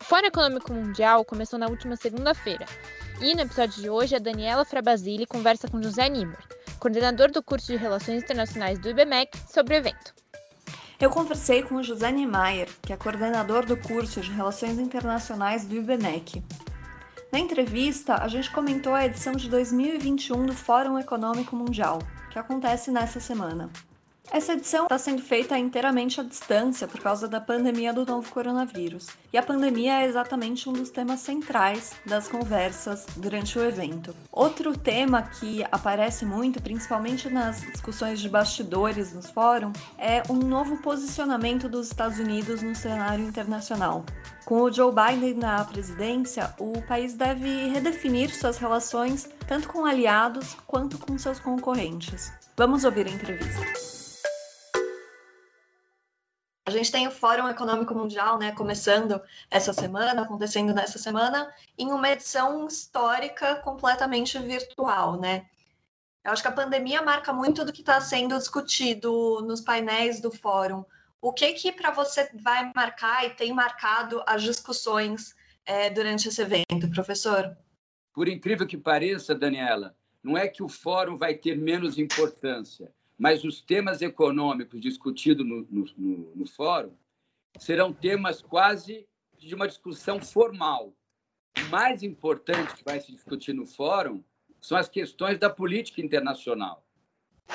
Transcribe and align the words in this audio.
O 0.00 0.04
Fórum 0.04 0.26
Econômico 0.26 0.72
Mundial 0.72 1.24
começou 1.24 1.58
na 1.58 1.66
última 1.66 1.96
segunda-feira 1.96 2.66
e 3.20 3.34
no 3.34 3.42
episódio 3.42 3.82
de 3.82 3.90
hoje 3.90 4.14
a 4.14 4.18
Daniela 4.18 4.64
Frabasile 4.64 5.26
conversa 5.26 5.68
com 5.68 5.82
José 5.82 6.08
Nimmer, 6.08 6.38
coordenador 6.78 7.30
do 7.30 7.42
curso 7.42 7.72
de 7.72 7.76
Relações 7.76 8.22
Internacionais 8.22 8.78
do 8.78 8.88
IBMEC, 8.88 9.36
sobre 9.48 9.74
o 9.74 9.78
evento. 9.78 10.14
Eu 11.00 11.10
conversei 11.10 11.62
com 11.62 11.76
o 11.76 11.82
José 11.82 12.10
Niemeyer, 12.10 12.68
que 12.82 12.92
é 12.92 12.96
coordenador 12.96 13.64
do 13.64 13.76
curso 13.76 14.20
de 14.20 14.32
Relações 14.32 14.78
Internacionais 14.78 15.64
do 15.64 15.76
IBMEC. 15.76 16.42
Na 17.30 17.38
entrevista, 17.38 18.22
a 18.22 18.28
gente 18.28 18.50
comentou 18.50 18.94
a 18.94 19.04
edição 19.04 19.34
de 19.34 19.48
2021 19.48 20.46
do 20.46 20.54
Fórum 20.54 20.98
Econômico 20.98 21.54
Mundial, 21.54 21.98
que 22.30 22.38
acontece 22.38 22.90
nessa 22.90 23.20
semana. 23.20 23.70
Essa 24.30 24.52
edição 24.52 24.84
está 24.84 24.98
sendo 24.98 25.22
feita 25.22 25.58
inteiramente 25.58 26.20
à 26.20 26.22
distância 26.22 26.86
por 26.86 27.00
causa 27.00 27.26
da 27.26 27.40
pandemia 27.40 27.94
do 27.94 28.04
novo 28.04 28.30
coronavírus. 28.30 29.08
E 29.32 29.38
a 29.38 29.42
pandemia 29.42 30.02
é 30.02 30.06
exatamente 30.06 30.68
um 30.68 30.72
dos 30.74 30.90
temas 30.90 31.20
centrais 31.20 31.92
das 32.04 32.28
conversas 32.28 33.06
durante 33.16 33.58
o 33.58 33.64
evento. 33.64 34.14
Outro 34.30 34.76
tema 34.76 35.22
que 35.22 35.64
aparece 35.72 36.26
muito, 36.26 36.62
principalmente 36.62 37.30
nas 37.30 37.62
discussões 37.62 38.20
de 38.20 38.28
bastidores 38.28 39.14
nos 39.14 39.30
fóruns, 39.30 39.78
é 39.96 40.22
um 40.28 40.36
novo 40.36 40.76
posicionamento 40.82 41.66
dos 41.66 41.86
Estados 41.86 42.18
Unidos 42.18 42.60
no 42.60 42.76
cenário 42.76 43.24
internacional. 43.24 44.04
Com 44.44 44.60
o 44.62 44.72
Joe 44.72 44.92
Biden 44.92 45.34
na 45.34 45.64
presidência, 45.64 46.54
o 46.58 46.82
país 46.82 47.14
deve 47.14 47.68
redefinir 47.68 48.34
suas 48.34 48.58
relações 48.58 49.28
tanto 49.46 49.68
com 49.68 49.86
aliados 49.86 50.54
quanto 50.66 50.98
com 50.98 51.18
seus 51.18 51.40
concorrentes. 51.40 52.30
Vamos 52.56 52.84
ouvir 52.84 53.06
a 53.06 53.10
entrevista. 53.10 53.88
A 56.68 56.70
gente 56.70 56.92
tem 56.92 57.08
o 57.08 57.10
Fórum 57.10 57.48
Econômico 57.48 57.94
Mundial, 57.94 58.38
né, 58.38 58.52
começando 58.52 59.18
essa 59.50 59.72
semana, 59.72 60.20
acontecendo 60.20 60.74
nessa 60.74 60.98
semana, 60.98 61.50
em 61.78 61.90
uma 61.90 62.10
edição 62.10 62.66
histórica 62.66 63.56
completamente 63.62 64.38
virtual, 64.38 65.18
né? 65.18 65.46
Eu 66.22 66.30
acho 66.30 66.42
que 66.42 66.48
a 66.48 66.52
pandemia 66.52 67.00
marca 67.00 67.32
muito 67.32 67.64
do 67.64 67.72
que 67.72 67.80
está 67.80 67.98
sendo 68.02 68.36
discutido 68.36 69.40
nos 69.46 69.62
painéis 69.62 70.20
do 70.20 70.30
fórum. 70.30 70.84
O 71.22 71.32
que 71.32 71.54
que 71.54 71.72
para 71.72 71.90
você 71.90 72.28
vai 72.34 72.70
marcar 72.76 73.24
e 73.24 73.30
tem 73.30 73.50
marcado 73.50 74.22
as 74.26 74.42
discussões 74.42 75.34
é, 75.64 75.88
durante 75.88 76.28
esse 76.28 76.42
evento, 76.42 76.90
professor? 76.92 77.56
Por 78.12 78.28
incrível 78.28 78.66
que 78.66 78.76
pareça, 78.76 79.34
Daniela, 79.34 79.96
não 80.22 80.36
é 80.36 80.46
que 80.46 80.62
o 80.62 80.68
fórum 80.68 81.16
vai 81.16 81.32
ter 81.32 81.56
menos 81.56 81.96
importância 81.96 82.92
mas 83.18 83.42
os 83.42 83.60
temas 83.60 84.00
econômicos 84.00 84.80
discutidos 84.80 85.44
no, 85.44 85.66
no, 85.68 85.84
no, 85.96 86.36
no 86.36 86.46
fórum 86.46 86.96
serão 87.58 87.92
temas 87.92 88.40
quase 88.40 89.06
de 89.36 89.54
uma 89.54 89.66
discussão 89.66 90.20
formal. 90.20 90.94
O 91.58 91.70
mais 91.70 92.04
importante 92.04 92.76
que 92.76 92.84
vai 92.84 93.00
se 93.00 93.10
discutir 93.10 93.52
no 93.52 93.66
fórum 93.66 94.22
são 94.60 94.78
as 94.78 94.88
questões 94.88 95.38
da 95.38 95.50
política 95.50 96.00
internacional, 96.00 96.86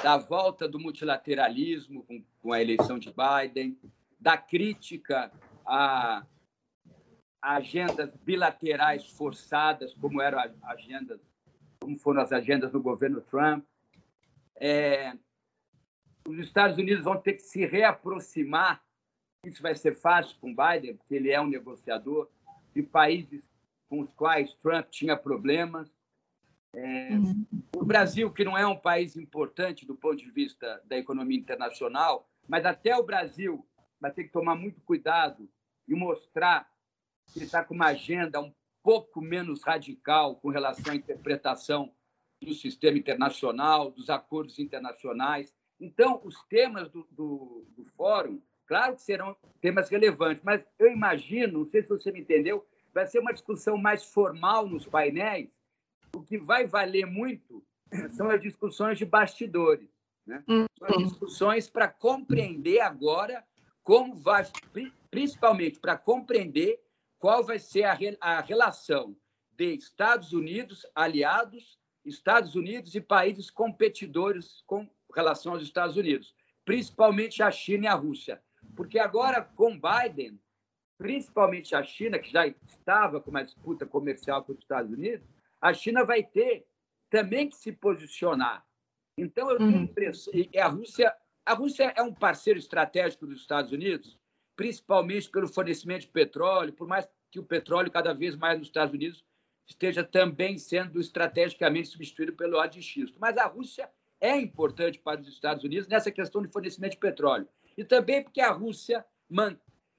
da 0.03 0.17
volta 0.17 0.67
do 0.67 0.79
multilateralismo 0.79 2.03
com, 2.03 2.23
com 2.41 2.51
a 2.51 2.61
eleição 2.61 2.99
de 2.99 3.13
Biden, 3.13 3.77
da 4.19 4.37
crítica 4.37 5.31
a, 5.65 6.25
agendas 7.41 8.13
bilaterais 8.17 9.05
forçadas, 9.05 9.93
como 9.93 10.21
eram 10.21 10.39
as 10.39 10.51
agendas, 10.63 11.21
como 11.79 11.97
foram 11.97 12.21
as 12.21 12.31
agendas 12.31 12.71
do 12.71 12.81
governo 12.81 13.21
Trump, 13.21 13.65
é, 14.55 15.13
os 16.27 16.39
Estados 16.39 16.77
Unidos 16.77 17.03
vão 17.03 17.17
ter 17.17 17.33
que 17.33 17.41
se 17.41 17.65
reaproximar. 17.65 18.83
Isso 19.45 19.61
vai 19.61 19.75
ser 19.75 19.95
fácil 19.95 20.37
com 20.39 20.55
Biden, 20.55 20.95
porque 20.95 21.15
ele 21.15 21.31
é 21.31 21.41
um 21.41 21.47
negociador 21.47 22.29
de 22.73 22.81
países 22.81 23.43
com 23.89 24.01
os 24.01 24.11
quais 24.13 24.53
Trump 24.55 24.87
tinha 24.89 25.17
problemas. 25.17 25.91
É, 26.73 27.09
uhum. 27.11 27.45
O 27.75 27.85
Brasil, 27.85 28.31
que 28.31 28.43
não 28.43 28.57
é 28.57 28.65
um 28.65 28.79
país 28.79 29.15
importante 29.15 29.85
do 29.85 29.95
ponto 29.95 30.17
de 30.17 30.31
vista 30.31 30.81
da 30.85 30.97
economia 30.97 31.37
internacional, 31.37 32.27
mas 32.47 32.65
até 32.65 32.97
o 32.97 33.03
Brasil 33.03 33.65
vai 33.99 34.11
ter 34.11 34.23
que 34.23 34.31
tomar 34.31 34.55
muito 34.55 34.81
cuidado 34.81 35.47
e 35.87 35.93
mostrar 35.93 36.69
que 37.31 37.43
está 37.43 37.63
com 37.63 37.73
uma 37.73 37.87
agenda 37.87 38.41
um 38.41 38.53
pouco 38.81 39.21
menos 39.21 39.63
radical 39.63 40.35
com 40.35 40.49
relação 40.49 40.93
à 40.93 40.95
interpretação 40.95 41.93
do 42.41 42.53
sistema 42.53 42.97
internacional, 42.97 43.91
dos 43.91 44.09
acordos 44.09 44.59
internacionais. 44.59 45.53
Então, 45.83 46.21
os 46.23 46.41
temas 46.45 46.89
do, 46.89 47.05
do, 47.11 47.65
do 47.75 47.83
fórum, 47.97 48.41
claro 48.65 48.95
que 48.95 49.01
serão 49.01 49.35
temas 49.59 49.89
relevantes, 49.89 50.41
mas 50.41 50.63
eu 50.79 50.89
imagino, 50.89 51.59
não 51.59 51.65
sei 51.69 51.81
se 51.81 51.89
você 51.89 52.09
me 52.09 52.21
entendeu, 52.21 52.65
vai 52.93 53.05
ser 53.05 53.19
uma 53.19 53.33
discussão 53.33 53.77
mais 53.77 54.05
formal 54.05 54.65
nos 54.65 54.85
painéis. 54.85 55.49
O 56.15 56.21
que 56.21 56.37
vai 56.37 56.65
valer 56.65 57.05
muito 57.05 57.61
são 58.15 58.29
as 58.29 58.41
discussões 58.41 58.97
de 58.97 59.05
bastidores, 59.05 59.89
né? 60.25 60.41
Uhum. 60.47 60.65
São 60.79 60.87
as 60.87 61.03
discussões 61.09 61.69
para 61.69 61.89
compreender 61.89 62.79
agora 62.79 63.43
como 63.83 64.15
vai, 64.15 64.47
principalmente 65.11 65.81
para 65.81 65.97
compreender 65.97 66.81
qual 67.19 67.43
vai 67.43 67.59
ser 67.59 67.83
a, 67.83 67.97
a 68.21 68.39
relação 68.39 69.13
de 69.51 69.73
Estados 69.73 70.31
Unidos, 70.31 70.85
aliados, 70.95 71.77
Estados 72.05 72.55
Unidos 72.55 72.95
e 72.95 73.01
países 73.01 73.49
competidores 73.49 74.63
com 74.65 74.89
relação 75.15 75.53
aos 75.53 75.63
Estados 75.63 75.95
Unidos, 75.95 76.35
principalmente 76.65 77.41
a 77.41 77.51
China 77.51 77.85
e 77.85 77.87
a 77.87 77.93
Rússia. 77.93 78.41
Porque 78.75 78.97
agora, 78.99 79.41
com 79.41 79.79
Biden, 79.79 80.39
principalmente 80.97 81.75
a 81.75 81.83
China, 81.83 82.19
que 82.19 82.31
já 82.31 82.47
estava 82.47 83.19
com 83.19 83.29
uma 83.29 83.43
disputa 83.43 83.85
comercial 83.85 84.43
com 84.43 84.53
os 84.53 84.59
Estados 84.59 84.91
Unidos, 84.91 85.27
a 85.61 85.73
China 85.73 86.03
vai 86.03 86.23
ter 86.23 86.65
também 87.09 87.49
que 87.49 87.55
se 87.55 87.71
posicionar. 87.71 88.65
Então, 89.17 89.51
eu 89.51 89.57
tenho 89.57 89.69
a 89.69 89.73
uhum. 89.73 89.83
impressão. 89.83 90.33
E 90.33 90.57
a 90.57 90.67
Rússia, 90.67 91.15
a 91.45 91.53
Rússia 91.53 91.93
é 91.95 92.01
um 92.01 92.13
parceiro 92.13 92.59
estratégico 92.59 93.27
dos 93.27 93.41
Estados 93.41 93.71
Unidos, 93.71 94.19
principalmente 94.55 95.29
pelo 95.29 95.47
fornecimento 95.47 96.01
de 96.01 96.07
petróleo, 96.07 96.73
por 96.73 96.87
mais 96.87 97.07
que 97.31 97.39
o 97.39 97.43
petróleo, 97.43 97.91
cada 97.91 98.13
vez 98.13 98.35
mais 98.35 98.57
nos 98.57 98.67
Estados 98.67 98.93
Unidos, 98.93 99.23
esteja 99.67 100.03
também 100.03 100.57
sendo 100.57 100.99
estrategicamente 100.99 101.89
substituído 101.89 102.33
pelo 102.33 102.57
óleo 102.57 102.71
de 102.71 102.81
xisto. 102.81 103.17
Mas 103.19 103.37
a 103.37 103.45
Rússia 103.45 103.89
é 104.23 104.37
importante 104.37 104.97
para 104.97 105.19
os 105.19 105.27
Estados 105.27 105.65
Unidos 105.65 105.85
nessa 105.89 106.09
questão 106.09 106.41
de 106.41 106.47
fornecimento 106.47 106.93
de 106.93 106.97
petróleo. 106.97 107.45
E 107.77 107.83
também 107.83 108.23
porque 108.23 108.39
a 108.39 108.51
Rússia, 108.51 109.05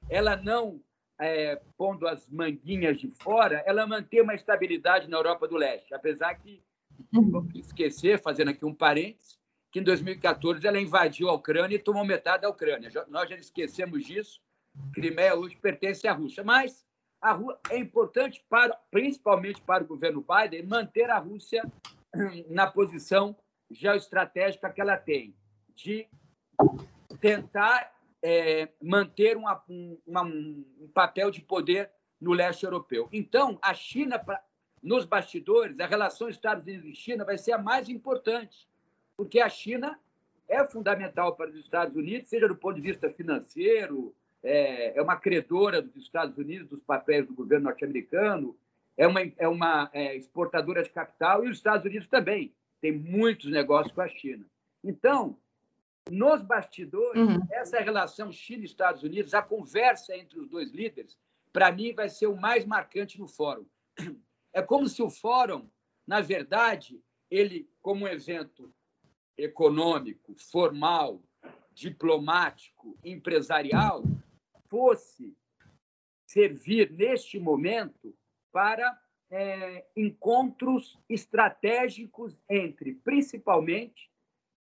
ela 0.08 0.34
não, 0.34 0.80
é, 1.20 1.60
pondo 1.76 2.08
as 2.08 2.26
manguinhas 2.30 2.98
de 2.98 3.10
fora, 3.10 3.62
ela 3.66 3.86
mantém 3.86 4.22
uma 4.22 4.34
estabilidade 4.34 5.10
na 5.10 5.18
Europa 5.18 5.46
do 5.46 5.56
Leste, 5.56 5.92
apesar 5.92 6.34
que, 6.36 6.64
vamos 7.12 7.54
esquecer, 7.54 8.18
fazendo 8.18 8.48
aqui 8.48 8.64
um 8.64 8.74
parênteses, 8.74 9.38
que 9.70 9.80
em 9.80 9.82
2014 9.82 10.66
ela 10.66 10.80
invadiu 10.80 11.28
a 11.28 11.34
Ucrânia 11.34 11.76
e 11.76 11.78
tomou 11.78 12.02
metade 12.02 12.42
da 12.42 12.48
Ucrânia. 12.48 12.90
Nós 13.08 13.28
já 13.28 13.36
esquecemos 13.36 14.06
disso. 14.06 14.40
Crimeia 14.94 15.36
hoje 15.36 15.56
pertence 15.56 16.08
à 16.08 16.12
Rússia. 16.12 16.42
Mas 16.42 16.86
a 17.20 17.38
é 17.70 17.76
importante, 17.76 18.42
para, 18.48 18.74
principalmente 18.90 19.60
para 19.60 19.84
o 19.84 19.86
governo 19.86 20.24
Biden, 20.26 20.64
manter 20.64 21.10
a 21.10 21.18
Rússia 21.18 21.62
na 22.48 22.66
posição 22.68 23.36
geoestratégica 23.74 24.70
que 24.70 24.80
ela 24.80 24.96
tem, 24.96 25.34
de 25.74 26.08
tentar 27.20 27.92
é, 28.22 28.68
manter 28.80 29.36
uma, 29.36 29.62
uma, 30.06 30.22
um 30.22 30.90
papel 30.94 31.30
de 31.30 31.40
poder 31.40 31.90
no 32.20 32.32
leste 32.32 32.64
europeu. 32.64 33.08
Então, 33.12 33.58
a 33.60 33.74
China, 33.74 34.18
pra, 34.18 34.42
nos 34.82 35.04
bastidores, 35.04 35.78
a 35.78 35.86
relação 35.86 36.28
Estados 36.28 36.64
Unidos 36.64 36.86
e 36.86 36.94
China 36.94 37.24
vai 37.24 37.36
ser 37.36 37.52
a 37.52 37.58
mais 37.58 37.88
importante, 37.88 38.68
porque 39.16 39.40
a 39.40 39.48
China 39.48 39.98
é 40.48 40.64
fundamental 40.66 41.34
para 41.34 41.50
os 41.50 41.56
Estados 41.56 41.96
Unidos, 41.96 42.28
seja 42.28 42.48
do 42.48 42.56
ponto 42.56 42.76
de 42.76 42.82
vista 42.82 43.10
financeiro, 43.10 44.14
é, 44.42 44.98
é 44.98 45.02
uma 45.02 45.16
credora 45.16 45.80
dos 45.80 45.96
Estados 45.96 46.36
Unidos, 46.36 46.68
dos 46.68 46.82
papéis 46.82 47.26
do 47.26 47.34
governo 47.34 47.64
norte-americano, 47.64 48.56
é 48.96 49.06
uma, 49.06 49.20
é 49.38 49.48
uma 49.48 49.90
é, 49.92 50.14
exportadora 50.14 50.82
de 50.82 50.90
capital, 50.90 51.44
e 51.44 51.50
os 51.50 51.56
Estados 51.56 51.84
Unidos 51.84 52.08
também 52.08 52.54
tem 52.84 52.92
muitos 52.92 53.50
negócios 53.50 53.94
com 53.94 54.02
a 54.02 54.08
China. 54.08 54.44
Então, 54.84 55.38
nos 56.10 56.42
bastidores, 56.42 57.18
uhum. 57.18 57.40
essa 57.50 57.80
relação 57.80 58.30
China-Estados 58.30 59.02
Unidos, 59.02 59.32
a 59.32 59.40
conversa 59.40 60.14
entre 60.14 60.38
os 60.38 60.50
dois 60.50 60.70
líderes, 60.70 61.18
para 61.50 61.72
mim, 61.72 61.94
vai 61.94 62.10
ser 62.10 62.26
o 62.26 62.36
mais 62.36 62.66
marcante 62.66 63.18
no 63.18 63.26
fórum. 63.26 63.64
É 64.52 64.60
como 64.60 64.86
se 64.86 65.02
o 65.02 65.08
fórum, 65.08 65.66
na 66.06 66.20
verdade, 66.20 67.02
ele, 67.30 67.66
como 67.80 68.04
um 68.04 68.08
evento 68.08 68.70
econômico, 69.34 70.34
formal, 70.36 71.22
diplomático, 71.72 72.98
empresarial, 73.02 74.04
fosse 74.68 75.34
servir 76.26 76.90
neste 76.92 77.40
momento 77.40 78.14
para 78.52 79.00
é, 79.34 79.84
encontros 79.96 80.96
estratégicos 81.08 82.38
entre, 82.48 82.94
principalmente, 82.94 84.08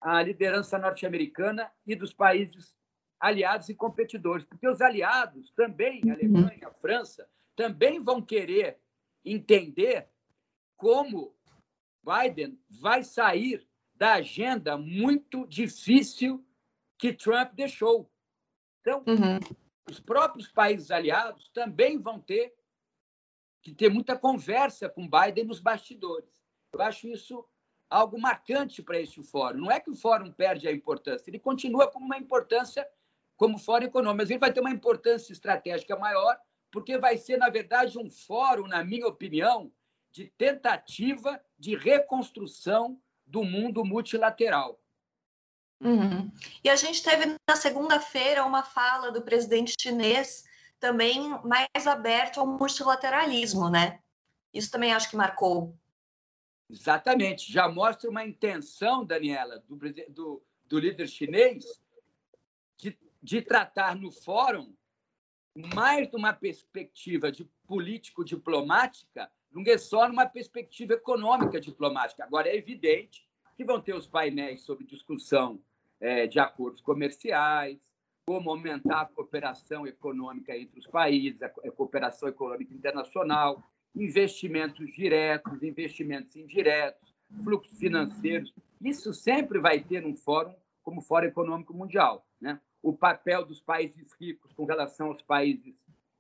a 0.02 0.22
liderança 0.22 0.78
norte-americana 0.78 1.72
e 1.88 1.96
dos 1.96 2.14
países 2.14 2.76
aliados 3.18 3.70
e 3.70 3.74
competidores, 3.74 4.46
porque 4.46 4.68
os 4.68 4.82
aliados 4.82 5.50
também, 5.52 6.02
a 6.04 6.08
uhum. 6.08 6.12
Alemanha, 6.12 6.68
a 6.68 6.74
França, 6.74 7.30
também 7.56 8.04
vão 8.04 8.22
querer 8.22 8.78
entender 9.24 10.10
como 10.76 11.34
Biden 12.04 12.60
vai 12.82 13.02
sair 13.02 13.66
da 13.96 14.16
agenda 14.16 14.78
muito 14.78 15.48
difícil 15.48 16.46
que 16.98 17.14
Trump 17.14 17.54
deixou. 17.54 18.12
Então, 18.82 19.06
uhum. 19.08 19.40
os 19.90 20.02
próprios 20.02 20.50
países 20.50 20.92
aliados 20.92 21.50
também 21.54 21.98
vão 21.98 22.20
ter 22.20 22.59
que 23.62 23.74
ter 23.74 23.90
muita 23.90 24.18
conversa 24.18 24.90
com 24.90 25.10
Biden 25.10 25.46
nos 25.46 25.60
bastidores. 25.60 26.42
Eu 26.72 26.82
acho 26.82 27.08
isso 27.08 27.46
algo 27.90 28.20
marcante 28.20 28.84
para 28.84 29.00
este 29.00 29.22
fórum. 29.24 29.60
Não 29.60 29.72
é 29.72 29.80
que 29.80 29.90
o 29.90 29.96
fórum 29.96 30.32
perde 30.32 30.68
a 30.68 30.72
importância, 30.72 31.30
ele 31.30 31.40
continua 31.40 31.92
com 31.92 32.00
uma 32.00 32.18
importância 32.18 32.88
como 33.36 33.58
fórum 33.58 33.86
econômico, 33.86 34.18
mas 34.18 34.30
ele 34.30 34.40
vai 34.40 34.52
ter 34.52 34.60
uma 34.60 34.70
importância 34.70 35.32
estratégica 35.32 35.98
maior, 35.98 36.38
porque 36.70 36.98
vai 36.98 37.18
ser, 37.18 37.38
na 37.38 37.50
verdade, 37.50 37.98
um 37.98 38.10
fórum, 38.10 38.68
na 38.68 38.84
minha 38.84 39.08
opinião, 39.08 39.72
de 40.12 40.26
tentativa 40.38 41.42
de 41.58 41.76
reconstrução 41.76 43.02
do 43.26 43.44
mundo 43.44 43.86
multilateral. 43.86 44.80
Uhum. 45.82 46.30
E 46.64 46.70
a 46.70 46.76
gente 46.76 47.02
teve 47.02 47.38
na 47.48 47.56
segunda-feira 47.56 48.46
uma 48.46 48.64
fala 48.64 49.12
do 49.12 49.22
presidente 49.22 49.76
chinês 49.80 50.44
também 50.80 51.30
mais 51.44 51.86
aberto 51.86 52.40
ao 52.40 52.48
multilateralismo, 52.48 53.70
né? 53.70 54.00
Isso 54.54 54.72
também 54.72 54.94
acho 54.94 55.10
que 55.10 55.16
marcou. 55.16 55.78
Exatamente. 56.70 57.52
Já 57.52 57.68
mostra 57.68 58.10
uma 58.10 58.26
intenção, 58.26 59.04
Daniela, 59.04 59.64
do, 59.68 59.78
do, 60.10 60.44
do 60.66 60.80
líder 60.80 61.08
chinês 61.08 61.82
de, 62.78 62.98
de 63.22 63.42
tratar 63.42 63.96
no 63.96 64.12
fórum 64.12 64.74
mais 65.74 66.10
numa 66.12 66.32
perspectiva 66.32 67.32
de 67.32 67.44
político-diplomática 67.68 69.30
do 69.52 69.64
que 69.64 69.78
só 69.78 70.08
numa 70.08 70.26
perspectiva 70.26 70.94
econômica 70.94 71.60
diplomática. 71.60 72.24
Agora, 72.24 72.48
é 72.48 72.56
evidente 72.56 73.28
que 73.58 73.66
vão 73.66 73.82
ter 73.82 73.94
os 73.94 74.08
painéis 74.08 74.62
sobre 74.62 74.86
discussão 74.86 75.60
é, 76.00 76.28
de 76.28 76.40
acordos 76.40 76.82
comerciais, 76.82 77.78
como 78.30 78.52
aumentar 78.52 79.02
a 79.02 79.06
cooperação 79.08 79.88
econômica 79.88 80.56
entre 80.56 80.80
os 80.80 80.86
países, 80.86 81.42
a 81.42 81.50
cooperação 81.50 82.30
econômica 82.30 82.72
internacional, 82.72 83.68
investimentos 83.96 84.86
diretos, 84.94 85.64
investimentos 85.64 86.36
indiretos, 86.36 87.12
fluxos 87.44 87.76
financeiros. 87.80 88.54
Isso 88.80 89.16
sempre 89.16 89.58
vai 89.58 89.80
ter 89.80 90.06
um 90.06 90.16
fórum 90.16 90.54
como 90.84 91.02
Fórum 91.02 91.26
Econômico 91.26 91.74
Mundial. 91.74 92.24
Né? 92.40 92.62
O 92.84 92.94
papel 92.94 93.44
dos 93.44 93.62
países 93.62 94.14
ricos 94.22 94.54
com 94.54 94.64
relação 94.64 95.08
aos 95.08 95.24
países 95.24 95.74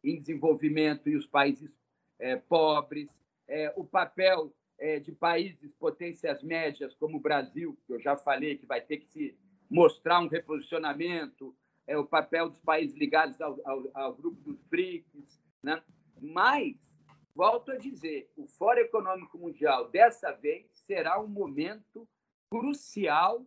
em 0.03 0.19
desenvolvimento 0.19 1.09
e 1.09 1.15
os 1.15 1.27
países 1.27 1.69
é, 2.17 2.35
pobres, 2.35 3.07
é, 3.47 3.71
o 3.75 3.83
papel 3.83 4.51
é, 4.79 4.99
de 4.99 5.11
países 5.11 5.71
potências 5.75 6.41
médias 6.41 6.95
como 6.95 7.17
o 7.17 7.21
Brasil, 7.21 7.77
que 7.85 7.93
eu 7.93 7.99
já 7.99 8.17
falei 8.17 8.57
que 8.57 8.65
vai 8.65 8.81
ter 8.81 8.97
que 8.97 9.05
se 9.05 9.37
mostrar 9.69 10.19
um 10.19 10.27
reposicionamento, 10.27 11.55
é, 11.89 11.97
o 11.97 12.05
papel 12.05 12.49
dos 12.49 12.61
países 12.61 12.95
ligados 12.95 13.41
ao, 13.41 13.59
ao, 13.65 13.83
ao 13.95 14.13
grupo 14.13 14.39
dos 14.41 14.61
BRICS, 14.69 15.41
né? 15.63 15.81
mas 16.21 16.75
volto 17.33 17.71
a 17.71 17.77
dizer, 17.77 18.31
o 18.37 18.47
Fórum 18.47 18.81
Econômico 18.81 19.39
Mundial 19.39 19.89
dessa 19.89 20.31
vez 20.31 20.67
será 20.85 21.19
um 21.19 21.27
momento 21.27 22.07
crucial 22.47 23.43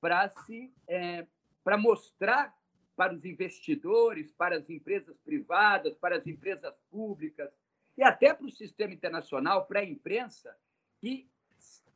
para 0.00 0.28
se 0.28 0.74
é, 0.88 1.24
para 1.62 1.78
mostrar 1.78 2.52
para 2.96 3.14
os 3.14 3.24
investidores, 3.24 4.32
para 4.32 4.56
as 4.56 4.68
empresas 4.68 5.16
privadas, 5.24 5.96
para 5.96 6.16
as 6.16 6.26
empresas 6.26 6.74
públicas 6.90 7.50
e 7.96 8.02
até 8.02 8.34
para 8.34 8.46
o 8.46 8.50
sistema 8.50 8.92
internacional, 8.92 9.66
para 9.66 9.80
a 9.80 9.84
imprensa, 9.84 10.56
que 11.00 11.28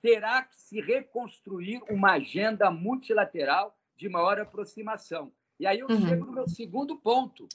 terá 0.00 0.42
que 0.42 0.56
se 0.60 0.80
reconstruir 0.80 1.82
uma 1.90 2.12
agenda 2.12 2.70
multilateral 2.70 3.76
de 3.96 4.08
maior 4.08 4.40
aproximação. 4.40 5.32
E 5.58 5.66
aí 5.66 5.80
eu 5.80 5.88
uhum. 5.88 6.00
chego 6.00 6.26
no 6.26 6.32
meu 6.32 6.48
segundo 6.48 6.96
ponto, 6.96 7.48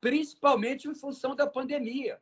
principalmente 0.00 0.88
em 0.88 0.94
função 0.94 1.36
da 1.36 1.46
pandemia. 1.46 2.20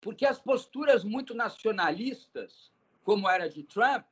Porque 0.00 0.26
as 0.26 0.38
posturas 0.38 1.02
muito 1.02 1.34
nacionalistas, 1.34 2.72
como 3.02 3.28
era 3.28 3.48
de 3.48 3.62
Trump, 3.62 4.06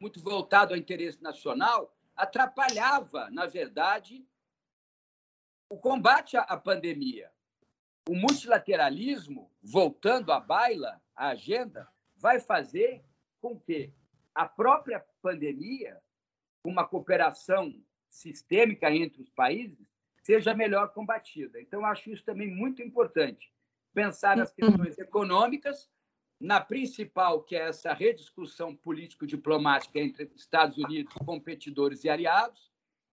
muito 0.00 0.22
voltado 0.22 0.72
ao 0.72 0.78
interesse 0.78 1.22
nacional, 1.22 1.94
atrapalhava, 2.16 3.30
na 3.30 3.46
verdade, 3.46 4.26
o 5.68 5.78
combate 5.78 6.36
à 6.36 6.56
pandemia. 6.56 7.30
O 8.08 8.14
multilateralismo, 8.14 9.50
voltando 9.62 10.32
à 10.32 10.40
baila, 10.40 11.00
à 11.14 11.28
agenda, 11.28 11.88
vai 12.16 12.40
fazer 12.40 13.04
com 13.40 13.58
que 13.58 13.92
a 14.34 14.46
própria 14.46 15.04
pandemia, 15.20 16.00
uma 16.64 16.86
cooperação 16.86 17.72
sistêmica 18.12 18.94
entre 18.94 19.22
os 19.22 19.30
países, 19.30 19.90
seja 20.22 20.54
melhor 20.54 20.92
combatida. 20.92 21.60
Então, 21.60 21.84
acho 21.84 22.10
isso 22.10 22.24
também 22.24 22.48
muito 22.48 22.82
importante. 22.82 23.52
Pensar 23.94 24.36
nas 24.36 24.52
questões 24.52 24.98
econômicas, 24.98 25.90
na 26.38 26.60
principal, 26.60 27.42
que 27.42 27.56
é 27.56 27.68
essa 27.68 27.92
rediscussão 27.92 28.76
político-diplomática 28.76 29.98
entre 29.98 30.30
Estados 30.34 30.76
Unidos, 30.78 31.14
competidores 31.24 32.04
e 32.04 32.10
aliados, 32.10 32.70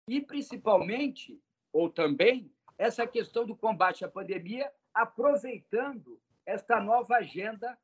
e 0.08 0.22
principalmente, 0.22 1.42
ou 1.72 1.90
também, 1.90 2.52
essa 2.78 3.06
questão 3.06 3.46
do 3.46 3.56
combate 3.56 4.06
à 4.06 4.08
pandemia, 4.08 4.72
aproveitando 4.94 6.20
esta 6.46 6.80
nova 6.80 7.16
agenda 7.16 7.78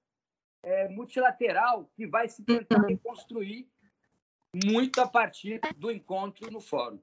é, 0.63 0.87
multilateral 0.89 1.89
que 1.95 2.05
vai 2.05 2.27
se 2.27 2.43
tentar 2.43 2.81
uhum. 2.81 2.87
reconstruir 2.87 3.70
muito 4.53 4.99
a 4.99 5.07
partir 5.07 5.59
do 5.77 5.91
encontro 5.91 6.51
no 6.51 6.59
fórum. 6.59 6.99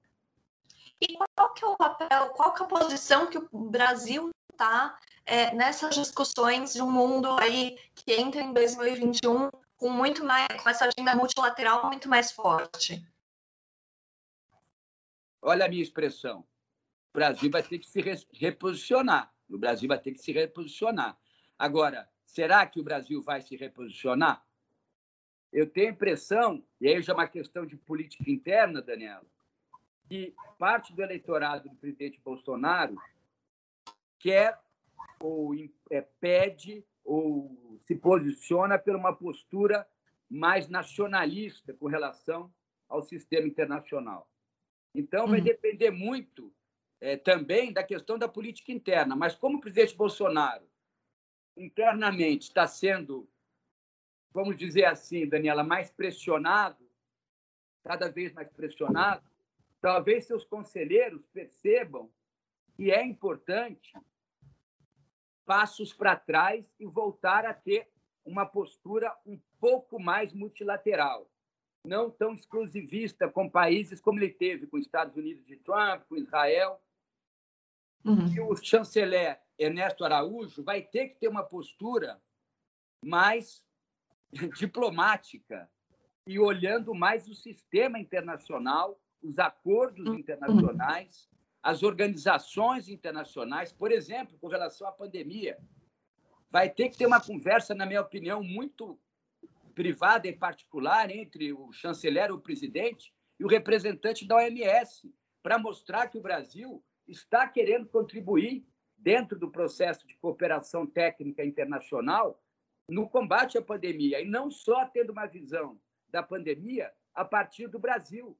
E 1.00 1.16
qual 1.16 1.54
que 1.54 1.64
é 1.64 1.68
o 1.68 1.76
papel, 1.76 2.28
qual 2.30 2.52
que 2.52 2.62
é 2.62 2.64
a 2.64 2.68
posição 2.68 3.26
que 3.26 3.38
o 3.38 3.70
Brasil 3.70 4.30
está 4.50 4.98
é, 5.24 5.54
nessas 5.54 5.94
discussões 5.94 6.72
de 6.72 6.82
um 6.82 6.90
mundo 6.90 7.30
aí 7.38 7.78
que 7.94 8.12
entra 8.12 8.40
em 8.40 8.52
2021 8.52 9.50
com 9.76 9.90
muito 9.90 10.24
mais, 10.24 10.48
com 10.60 10.68
essa 10.68 10.86
agenda 10.86 11.14
multilateral 11.14 11.86
muito 11.86 12.08
mais 12.08 12.32
forte? 12.32 13.06
Olha 15.40 15.66
a 15.66 15.68
minha 15.68 15.82
expressão. 15.82 16.40
O 17.14 17.18
Brasil 17.18 17.50
vai 17.50 17.62
ter 17.62 17.78
que 17.78 17.86
se 17.86 18.00
reposicionar. 18.32 19.32
O 19.48 19.56
Brasil 19.56 19.88
vai 19.88 19.98
ter 19.98 20.12
que 20.12 20.18
se 20.18 20.32
reposicionar. 20.32 21.16
Agora, 21.56 22.08
será 22.24 22.66
que 22.66 22.80
o 22.80 22.84
Brasil 22.84 23.22
vai 23.22 23.40
se 23.40 23.56
reposicionar? 23.56 24.44
Eu 25.52 25.68
tenho 25.68 25.88
a 25.88 25.92
impressão, 25.92 26.62
e 26.80 26.88
aí 26.88 27.02
já 27.02 27.12
é 27.12 27.16
uma 27.16 27.26
questão 27.26 27.64
de 27.64 27.76
política 27.76 28.30
interna, 28.30 28.82
Daniela, 28.82 29.26
que 30.08 30.34
parte 30.58 30.94
do 30.94 31.02
eleitorado 31.02 31.68
do 31.68 31.76
presidente 31.76 32.20
Bolsonaro 32.20 32.96
quer 34.18 34.58
ou 35.20 35.54
é, 35.90 36.00
pede 36.20 36.84
ou 37.04 37.80
se 37.86 37.94
posiciona 37.94 38.78
por 38.78 38.94
uma 38.94 39.14
postura 39.14 39.86
mais 40.28 40.68
nacionalista 40.68 41.72
com 41.72 41.86
relação 41.86 42.52
ao 42.88 43.02
sistema 43.02 43.46
internacional. 43.46 44.28
Então, 44.94 45.26
vai 45.26 45.38
uhum. 45.38 45.44
depender 45.44 45.90
muito 45.90 46.52
é, 47.00 47.16
também 47.16 47.72
da 47.72 47.82
questão 47.82 48.18
da 48.18 48.28
política 48.28 48.72
interna. 48.72 49.14
Mas 49.16 49.34
como 49.34 49.58
o 49.58 49.60
presidente 49.60 49.94
Bolsonaro 49.94 50.66
internamente 51.56 52.48
está 52.48 52.66
sendo, 52.66 53.28
vamos 54.32 54.56
dizer 54.56 54.84
assim, 54.84 55.28
Daniela, 55.28 55.62
mais 55.62 55.90
pressionado, 55.90 56.88
cada 57.84 58.10
vez 58.10 58.32
mais 58.32 58.50
pressionado, 58.50 59.26
talvez 59.80 60.26
seus 60.26 60.44
conselheiros 60.44 61.26
percebam 61.26 62.10
que 62.76 62.90
é 62.90 63.04
importante 63.04 63.92
passos 65.44 65.92
para 65.92 66.14
trás 66.14 66.64
e 66.78 66.86
voltar 66.86 67.46
a 67.46 67.54
ter 67.54 67.88
uma 68.24 68.44
postura 68.44 69.16
um 69.24 69.40
pouco 69.58 69.98
mais 69.98 70.32
multilateral, 70.34 71.30
não 71.84 72.10
tão 72.10 72.34
exclusivista 72.34 73.28
com 73.28 73.48
países 73.48 74.00
como 74.00 74.18
ele 74.18 74.30
teve 74.30 74.66
com 74.66 74.76
os 74.76 74.84
Estados 74.84 75.16
Unidos 75.16 75.46
de 75.46 75.56
Trump, 75.56 76.02
com 76.06 76.16
Israel, 76.16 76.78
Uhum. 78.04 78.32
E 78.32 78.40
o 78.40 78.56
chanceler 78.56 79.40
Ernesto 79.58 80.04
Araújo 80.04 80.62
vai 80.62 80.82
ter 80.82 81.08
que 81.08 81.16
ter 81.16 81.28
uma 81.28 81.42
postura 81.42 82.20
mais 83.04 83.64
diplomática 84.58 85.70
e 86.26 86.38
olhando 86.38 86.94
mais 86.94 87.26
o 87.28 87.34
sistema 87.34 87.98
internacional, 87.98 89.00
os 89.22 89.38
acordos 89.38 90.06
internacionais, 90.08 91.28
as 91.62 91.82
organizações 91.82 92.88
internacionais, 92.88 93.72
por 93.72 93.90
exemplo, 93.90 94.36
com 94.38 94.48
relação 94.48 94.86
à 94.86 94.92
pandemia. 94.92 95.58
Vai 96.50 96.70
ter 96.70 96.88
que 96.88 96.96
ter 96.96 97.06
uma 97.06 97.20
conversa, 97.20 97.74
na 97.74 97.86
minha 97.86 98.00
opinião, 98.00 98.42
muito 98.42 98.98
privada 99.74 100.28
e 100.28 100.32
particular 100.32 101.10
entre 101.10 101.52
o 101.52 101.72
chanceler, 101.72 102.32
o 102.32 102.40
presidente, 102.40 103.12
e 103.38 103.44
o 103.44 103.48
representante 103.48 104.26
da 104.26 104.36
OMS, 104.36 105.12
para 105.42 105.58
mostrar 105.58 106.08
que 106.08 106.18
o 106.18 106.22
Brasil 106.22 106.82
está 107.06 107.48
querendo 107.48 107.86
contribuir 107.86 108.66
dentro 108.96 109.38
do 109.38 109.50
processo 109.50 110.06
de 110.06 110.16
cooperação 110.16 110.86
técnica 110.86 111.44
internacional 111.44 112.42
no 112.88 113.08
combate 113.08 113.58
à 113.58 113.62
pandemia, 113.62 114.20
e 114.20 114.24
não 114.24 114.50
só 114.50 114.86
tendo 114.86 115.10
uma 115.10 115.26
visão 115.26 115.78
da 116.08 116.22
pandemia 116.22 116.90
a 117.14 117.24
partir 117.24 117.68
do 117.68 117.78
Brasil, 117.78 118.38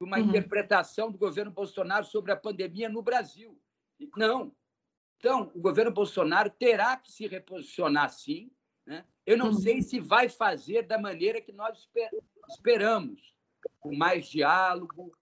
uma 0.00 0.18
uhum. 0.18 0.24
interpretação 0.24 1.10
do 1.10 1.18
governo 1.18 1.50
Bolsonaro 1.50 2.04
sobre 2.04 2.32
a 2.32 2.36
pandemia 2.36 2.88
no 2.88 3.02
Brasil. 3.02 3.60
Não. 4.16 4.54
Então, 5.18 5.52
o 5.54 5.60
governo 5.60 5.92
Bolsonaro 5.92 6.50
terá 6.50 6.96
que 6.96 7.12
se 7.12 7.26
reposicionar 7.26 8.10
sim. 8.10 8.50
Né? 8.84 9.04
Eu 9.24 9.38
não 9.38 9.46
uhum. 9.46 9.54
sei 9.54 9.82
se 9.82 10.00
vai 10.00 10.28
fazer 10.28 10.82
da 10.82 10.98
maneira 10.98 11.40
que 11.40 11.52
nós 11.52 11.88
esperamos, 12.48 13.32
com 13.78 13.94
mais 13.94 14.26
diálogo, 14.26 15.16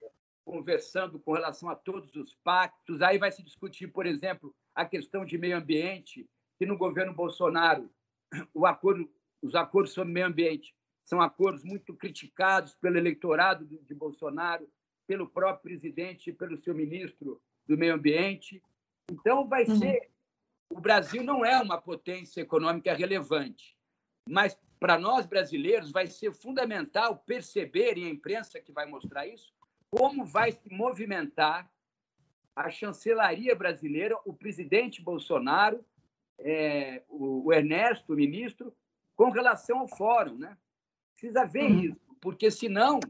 conversando 0.45 1.19
com 1.19 1.33
relação 1.35 1.69
a 1.69 1.77
todos 1.77 2.15
os 2.17 2.35
pactos. 2.37 3.03
Aí 3.03 3.19
vai 3.19 3.31
se 3.31 3.43
discutir, 3.43 3.89
por 3.89 4.07
exemplo, 4.07 4.55
a 4.75 4.87
questão 4.87 5.25
de 5.25 5.37
meio 5.37 5.59
ambiente, 5.59 6.27
que 6.59 6.65
no 6.65 6.79
governo 6.79 7.15
Bolsonaro 7.15 7.91
acordo, 8.67 9.11
os 9.43 9.55
acordos 9.55 9.93
sobre 9.93 10.13
meio 10.13 10.27
ambiente 10.27 10.75
são 11.05 11.21
acordos 11.21 11.65
muito 11.65 11.95
criticados 11.95 12.75
pelo 12.75 12.97
eleitorado 12.97 13.67
de 13.67 13.95
Bolsonaro, 13.95 14.71
pelo 15.07 15.29
próprio 15.29 15.63
presidente 15.63 16.31
e 16.31 16.33
pelo 16.33 16.57
seu 16.57 16.75
ministro 16.75 17.43
do 17.67 17.77
meio 17.77 17.95
ambiente. 17.95 18.63
Então, 19.11 19.49
vai 19.49 19.65
uhum. 19.65 19.77
ser. 19.77 20.11
O 20.71 20.81
Brasil 20.81 21.25
não 21.25 21.45
é 21.45 21.61
uma 21.61 21.81
potência 21.81 22.41
econômica 22.41 22.95
relevante, 22.95 23.77
mas 24.29 24.57
para 24.79 24.97
nós 24.99 25.27
brasileiros 25.27 25.91
vai 25.91 26.07
ser 26.07 26.33
fundamental 26.33 27.19
perceber, 27.19 27.99
e 27.99 28.05
a 28.05 28.09
imprensa 28.09 28.61
que 28.61 28.71
vai 28.71 28.87
mostrar 28.87 29.27
isso, 29.27 29.53
como 29.91 30.25
vai 30.25 30.53
se 30.53 30.73
movimentar 30.73 31.69
a 32.55 32.71
chancelaria 32.71 33.55
brasileira, 33.55 34.17
o 34.25 34.33
presidente 34.33 35.03
Bolsonaro, 35.03 35.85
é, 36.41 37.03
o, 37.09 37.53
Ernesto, 37.53 38.13
o 38.13 38.17
ministro, 38.17 38.75
com 39.17 39.31
relação 39.31 39.81
ao 39.81 39.89
fórum. 39.89 40.39
Né? 40.39 40.57
Precisa 41.17 41.45
ver 41.45 41.71
uhum. 41.71 41.81
isso, 41.81 42.17
porque 42.21 42.51
senão 42.51 43.01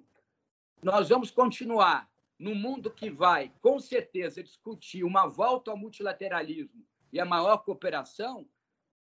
nós 0.83 1.09
vamos 1.09 1.31
continuar 1.31 2.11
no 2.39 2.55
mundo 2.55 2.91
que 2.91 3.11
vai, 3.11 3.53
com 3.61 3.79
certeza, 3.79 4.43
discutir 4.43 5.05
uma 5.05 5.27
volta 5.27 5.71
ao 5.71 5.77
multilateralismo 5.77 6.85
e 7.13 7.21
a 7.21 7.25
maior 7.25 7.59
cooperação, 7.59 8.47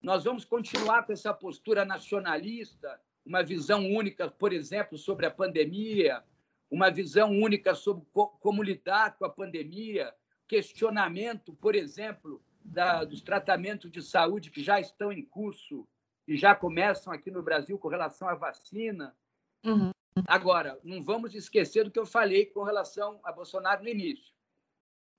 nós 0.01 0.23
vamos 0.23 0.43
continuar 0.43 1.05
com 1.05 1.13
essa 1.13 1.33
postura 1.33 1.85
nacionalista, 1.85 2.99
uma 3.25 3.43
visão 3.43 3.85
única, 3.85 4.29
por 4.29 4.53
exemplo, 4.53 4.97
sobre 4.97 5.25
a 5.25 5.31
pandemia, 5.31 6.23
uma 6.69 6.89
visão 6.89 7.29
única 7.31 7.75
sobre 7.75 8.05
como 8.13 8.63
lidar 8.63 9.17
com 9.17 9.25
a 9.25 9.29
pandemia, 9.29 10.13
questionamento, 10.47 11.53
por 11.53 11.75
exemplo, 11.75 12.41
da, 12.67 13.03
dos 13.03 13.21
tratamentos 13.21 13.89
de 13.91 14.01
saúde 14.01 14.51
que 14.51 14.61
já 14.61 14.79
estão 14.79 15.11
em 15.11 15.23
curso 15.23 15.87
e 16.27 16.35
já 16.35 16.53
começam 16.53 17.13
aqui 17.13 17.31
no 17.31 17.41
Brasil 17.41 17.79
com 17.79 17.87
relação 17.87 18.27
à 18.27 18.35
vacina. 18.35 19.15
Uhum. 19.65 19.91
Agora, 20.27 20.79
não 20.83 21.03
vamos 21.03 21.33
esquecer 21.33 21.85
do 21.85 21.91
que 21.91 21.99
eu 21.99 22.05
falei 22.05 22.45
com 22.45 22.63
relação 22.63 23.19
a 23.23 23.31
Bolsonaro 23.31 23.83
no 23.83 23.89
início. 23.89 24.33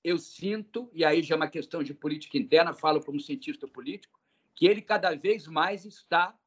Eu 0.05 0.19
sinto, 0.19 0.91
e 0.93 1.05
aí 1.05 1.23
já 1.23 1.35
é 1.35 1.37
uma 1.37 1.49
questão 1.49 1.83
de 1.83 1.95
política 1.95 2.37
interna, 2.37 2.75
falo 2.75 3.03
como 3.03 3.19
cientista 3.19 3.67
político, 3.67 4.21
que 4.55 4.67
ele 4.67 4.83
cada 4.83 5.15
vez 5.15 5.47
mais 5.47 5.85
está 5.85 6.39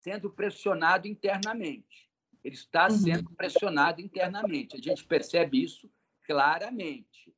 sendo 0.00 0.30
pressionado 0.30 1.06
internamente. 1.06 2.10
Ele 2.42 2.54
está 2.54 2.88
uhum. 2.88 2.98
sendo 2.98 3.30
pressionado 3.30 4.00
internamente. 4.00 4.76
A 4.76 4.80
gente 4.80 5.04
percebe 5.04 5.62
isso 5.62 5.90
claramente. 6.24 7.34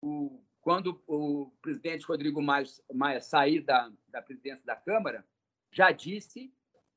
O, 0.00 0.42
quando 0.60 1.02
o 1.06 1.50
presidente 1.62 2.06
Rodrigo 2.06 2.42
Maia, 2.42 3.20
sair 3.20 3.60
da, 3.60 3.90
da 4.08 4.20
presidência 4.20 4.64
da 4.64 4.76
Câmara, 4.76 5.26
já 5.72 5.90
disse 5.90 6.52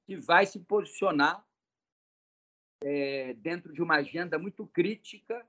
que 0.06 0.18
vai 0.18 0.46
se 0.46 0.60
posicionar 0.60 1.46
é, 2.84 3.34
dentro 3.36 3.72
de 3.72 3.82
uma 3.82 3.96
agenda 3.96 4.38
muito 4.38 4.68
crítica 4.68 5.46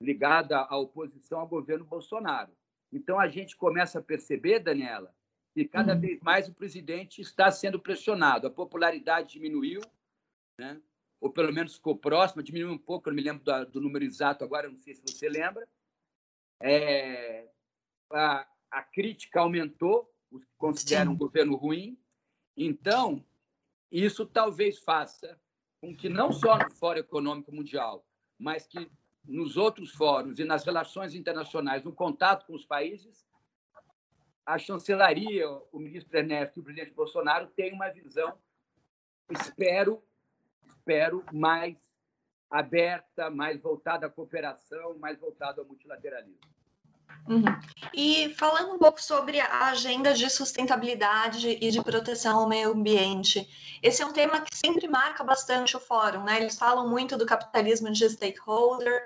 ligada 0.00 0.58
à 0.58 0.76
oposição 0.76 1.40
ao 1.40 1.48
governo 1.48 1.84
Bolsonaro. 1.84 2.52
Então, 2.92 3.18
a 3.18 3.28
gente 3.28 3.56
começa 3.56 3.98
a 3.98 4.02
perceber, 4.02 4.60
Daniela, 4.60 5.14
que 5.54 5.64
cada 5.64 5.94
uhum. 5.94 6.00
vez 6.00 6.20
mais 6.20 6.48
o 6.48 6.54
presidente 6.54 7.22
está 7.22 7.50
sendo 7.50 7.80
pressionado. 7.80 8.46
A 8.46 8.50
popularidade 8.50 9.32
diminuiu, 9.32 9.80
né? 10.60 10.80
ou 11.18 11.30
pelo 11.30 11.52
menos 11.52 11.76
ficou 11.76 11.96
próxima, 11.96 12.42
diminuiu 12.42 12.74
um 12.74 12.78
pouco, 12.78 13.08
eu 13.08 13.12
não 13.12 13.16
me 13.16 13.22
lembro 13.22 13.42
do, 13.42 13.66
do 13.72 13.80
número 13.80 14.04
exato 14.04 14.44
agora, 14.44 14.68
não 14.68 14.78
sei 14.78 14.94
se 14.94 15.02
você 15.02 15.28
lembra. 15.30 15.66
É, 16.60 17.48
a, 18.12 18.46
a, 18.70 18.82
crítica 18.82 19.40
aumentou, 19.40 20.10
os 20.30 20.44
que 20.44 20.52
consideram 20.56 21.12
o 21.12 21.16
governo 21.16 21.56
ruim. 21.56 21.98
Então, 22.56 23.24
isso 23.90 24.26
talvez 24.26 24.78
faça 24.78 25.38
com 25.80 25.94
que 25.94 26.08
não 26.08 26.32
só 26.32 26.58
no 26.58 26.70
Fórum 26.70 27.00
Econômico 27.00 27.54
Mundial, 27.54 28.06
mas 28.38 28.66
que 28.66 28.90
nos 29.24 29.56
outros 29.56 29.90
fóruns 29.92 30.38
e 30.38 30.44
nas 30.44 30.64
relações 30.64 31.14
internacionais, 31.14 31.82
no 31.84 31.92
contato 31.92 32.46
com 32.46 32.54
os 32.54 32.64
países, 32.64 33.26
a 34.44 34.58
chancelaria, 34.58 35.48
o 35.72 35.78
ministro 35.78 36.16
Ernesto 36.16 36.58
e 36.58 36.60
o 36.60 36.64
presidente 36.64 36.94
Bolsonaro 36.94 37.48
têm 37.48 37.72
uma 37.72 37.90
visão, 37.90 38.38
espero, 39.30 40.02
espero, 40.64 41.24
mais 41.32 41.76
aberta, 42.50 43.30
mais 43.30 43.60
voltada 43.60 44.06
à 44.06 44.10
cooperação, 44.10 44.96
mais 44.98 45.18
voltada 45.18 45.60
ao 45.60 45.66
multilateralismo. 45.66 46.56
Uhum. 47.28 47.42
E 47.92 48.32
falando 48.34 48.74
um 48.74 48.78
pouco 48.78 49.02
sobre 49.02 49.40
a 49.40 49.66
agenda 49.66 50.14
de 50.14 50.30
sustentabilidade 50.30 51.58
e 51.60 51.70
de 51.70 51.82
proteção 51.82 52.38
ao 52.38 52.48
meio 52.48 52.70
ambiente, 52.70 53.48
esse 53.82 54.00
é 54.00 54.06
um 54.06 54.12
tema 54.12 54.40
que 54.40 54.56
sempre 54.56 54.86
marca 54.86 55.24
bastante 55.24 55.76
o 55.76 55.80
fórum, 55.80 56.22
né? 56.22 56.40
Eles 56.40 56.56
falam 56.56 56.88
muito 56.88 57.16
do 57.16 57.26
capitalismo 57.26 57.90
de 57.90 58.08
stakeholder 58.08 59.02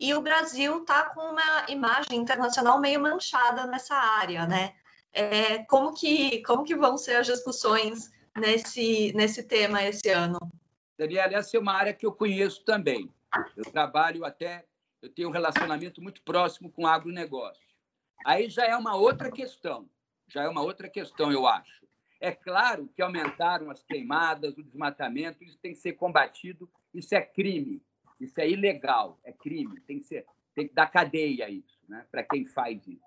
e 0.00 0.14
o 0.14 0.22
Brasil 0.22 0.78
está 0.78 1.10
com 1.10 1.20
uma 1.20 1.66
imagem 1.68 2.18
internacional 2.18 2.80
meio 2.80 3.00
manchada 3.00 3.66
nessa 3.66 3.94
área, 3.94 4.46
né? 4.46 4.74
É, 5.12 5.64
como 5.64 5.92
que 5.92 6.42
como 6.42 6.64
que 6.64 6.76
vão 6.76 6.96
ser 6.96 7.16
as 7.16 7.26
discussões 7.26 8.10
nesse 8.36 9.12
nesse 9.14 9.42
tema 9.42 9.82
esse 9.82 10.08
ano? 10.10 10.38
Daniela, 10.98 11.34
essa 11.34 11.56
é 11.56 11.60
uma 11.60 11.72
área 11.72 11.94
que 11.94 12.04
eu 12.04 12.12
conheço 12.12 12.64
também. 12.64 13.08
Eu 13.56 13.64
trabalho 13.70 14.24
até 14.24 14.66
eu 15.00 15.08
tenho 15.08 15.28
um 15.28 15.32
relacionamento 15.32 16.02
muito 16.02 16.20
próximo 16.22 16.72
com 16.72 16.82
o 16.82 16.86
agronegócio. 16.86 17.62
Aí 18.26 18.50
já 18.50 18.64
é 18.64 18.76
uma 18.76 18.96
outra 18.96 19.30
questão, 19.30 19.88
já 20.26 20.42
é 20.42 20.48
uma 20.48 20.60
outra 20.60 20.88
questão, 20.88 21.30
eu 21.30 21.46
acho. 21.46 21.86
É 22.20 22.32
claro 22.32 22.88
que 22.88 23.00
aumentaram 23.00 23.70
as 23.70 23.80
queimadas, 23.84 24.58
o 24.58 24.62
desmatamento, 24.62 25.44
isso 25.44 25.56
tem 25.58 25.72
que 25.72 25.78
ser 25.78 25.92
combatido, 25.92 26.68
isso 26.92 27.14
é 27.14 27.20
crime, 27.20 27.80
isso 28.18 28.40
é 28.40 28.50
ilegal, 28.50 29.20
é 29.22 29.32
crime, 29.32 29.80
tem 29.82 30.00
que 30.00 30.06
ser, 30.06 30.26
tem 30.52 30.66
que 30.66 30.74
dar 30.74 30.88
cadeia 30.88 31.48
isso, 31.48 31.78
né, 31.88 32.04
para 32.10 32.24
quem 32.24 32.44
faz 32.44 32.84
isso. 32.88 33.06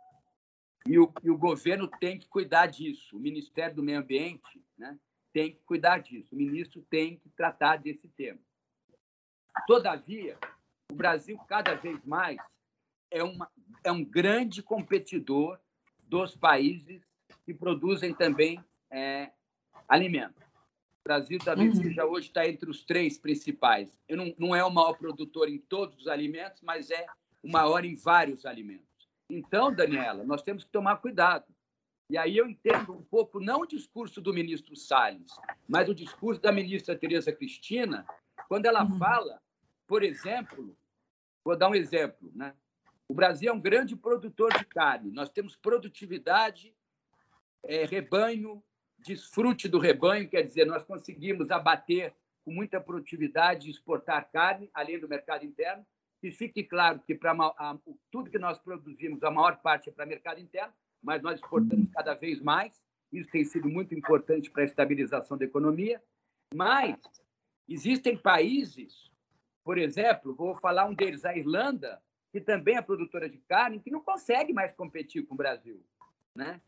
E 0.88 0.98
o, 0.98 1.12
e 1.22 1.30
o 1.30 1.38
governo 1.38 1.90
tem 2.00 2.18
que 2.18 2.28
cuidar 2.30 2.68
disso, 2.68 3.18
o 3.18 3.20
Ministério 3.20 3.76
do 3.76 3.84
Meio 3.84 4.00
Ambiente 4.00 4.64
né, 4.78 4.98
tem 5.34 5.52
que 5.52 5.62
cuidar 5.66 6.00
disso, 6.00 6.34
o 6.34 6.38
ministro 6.38 6.82
tem 6.90 7.18
que 7.18 7.30
tratar 7.30 7.78
desse 7.78 8.08
tema. 8.10 8.40
Todavia, 9.68 10.38
o 10.92 10.96
Brasil, 10.96 11.38
cada 11.48 11.74
vez 11.76 12.04
mais, 12.06 12.38
é, 13.10 13.24
uma, 13.24 13.50
é 13.84 13.92
um 13.92 14.04
grande 14.04 14.64
competidor 14.64 15.60
dos 16.00 16.36
países 16.36 17.02
que 17.46 17.54
produzem 17.54 18.14
também 18.14 18.64
é, 18.90 19.32
alimentos. 19.88 20.42
O 21.02 21.04
Brasil 21.04 21.40
talvez 21.44 21.76
uhum. 21.76 21.84
seja 21.84 22.06
hoje 22.06 22.28
está 22.28 22.48
entre 22.48 22.70
os 22.70 22.84
três 22.84 23.18
principais. 23.18 24.00
Eu 24.08 24.18
não, 24.18 24.36
não 24.38 24.56
é 24.56 24.64
o 24.64 24.70
maior 24.70 24.94
produtor 24.94 25.50
em 25.50 25.58
todos 25.58 25.98
os 25.98 26.08
alimentos, 26.08 26.62
mas 26.62 26.92
é 26.92 27.06
o 27.42 27.50
maior 27.50 27.84
em 27.84 27.96
vários 27.96 28.46
alimentos. 28.46 28.86
Então, 29.30 29.74
Daniela, 29.74 30.24
nós 30.24 30.44
temos 30.44 30.64
que 30.64 30.72
tomar 30.72 30.98
cuidado. 30.98 31.46
E 32.12 32.18
aí 32.18 32.38
eu 32.38 32.48
entendo 32.48 32.94
um 32.94 33.01
pouco, 33.01 33.39
não 33.39 33.62
o 33.62 33.65
discurso 33.65 34.22
do 34.22 34.34
ministro 34.34 34.75
Salles, 34.75 35.32
mas 35.68 35.89
o 35.89 35.96
discurso 35.96 36.41
da 36.41 36.51
ministra 36.51 36.96
Tereza 36.96 37.32
Cristina, 37.32 38.06
quando 38.48 38.68
ela 38.68 38.84
uhum. 38.84 38.98
fala, 39.00 39.41
por 39.88 40.03
exemplo, 40.03 40.75
Vou 41.44 41.58
dar 41.58 41.70
um 41.70 41.75
exemplo. 41.75 42.32
Né? 42.36 42.53
O 43.08 43.13
Brasil 43.13 43.50
é 43.50 43.53
um 43.53 43.60
grande 43.60 43.96
produtor 43.96 44.56
de 44.58 44.65
carne. 44.65 45.12
Nós 45.12 45.30
temos 45.30 45.56
produtividade, 45.56 46.75
é, 47.63 47.86
rebanho, 47.86 48.63
desfrute 49.00 49.68
do 49.68 49.80
rebanho, 49.80 50.30
quer 50.30 50.44
dizer, 50.44 50.65
nós 50.65 50.84
conseguimos 50.84 51.50
abater 51.50 52.13
com 52.46 52.51
muita 52.51 52.80
produtividade 52.80 53.70
exportar 53.70 54.30
carne, 54.32 54.70
além 54.74 55.00
do 55.00 55.10
mercado 55.10 55.46
interno. 55.46 55.86
E 56.24 56.32
fique 56.32 56.63
claro 56.63 57.00
que 57.00 57.15
para 57.15 57.36
tudo 58.12 58.30
que 58.30 58.38
nós 58.38 58.60
produzimos, 58.60 59.24
a 59.24 59.32
maior 59.32 59.58
parte 59.58 59.89
é 59.89 59.91
para 59.91 60.06
mercado 60.06 60.39
interno, 60.39 60.74
mas 61.01 61.22
nós 61.22 61.36
exportamos 61.36 61.89
cada 61.91 62.13
vez 62.13 62.39
mais. 62.41 62.81
Isso 63.12 63.29
tem 63.29 63.43
sido 63.43 63.67
muito 63.67 63.93
importante 63.93 64.50
para 64.50 64.63
a 64.63 64.65
estabilização 64.65 65.38
da 65.38 65.46
economia. 65.46 66.01
Mas 66.53 66.98
existem 67.67 68.17
países, 68.17 69.12
por 69.63 69.77
exemplo, 69.77 70.36
vou 70.36 70.55
falar 70.55 70.86
um 70.86 70.93
deles, 70.93 71.25
a 71.25 71.36
Irlanda, 71.36 72.01
que 72.31 72.39
também 72.39 72.77
é 72.77 72.81
produtora 72.81 73.29
de 73.29 73.38
carne, 73.39 73.79
que 73.79 73.91
não 73.91 74.01
consegue 74.01 74.53
mais 74.53 74.74
competir 74.74 75.25
com 75.25 75.34
o 75.34 75.38
Brasil. 75.38 75.84
Né? 76.36 76.62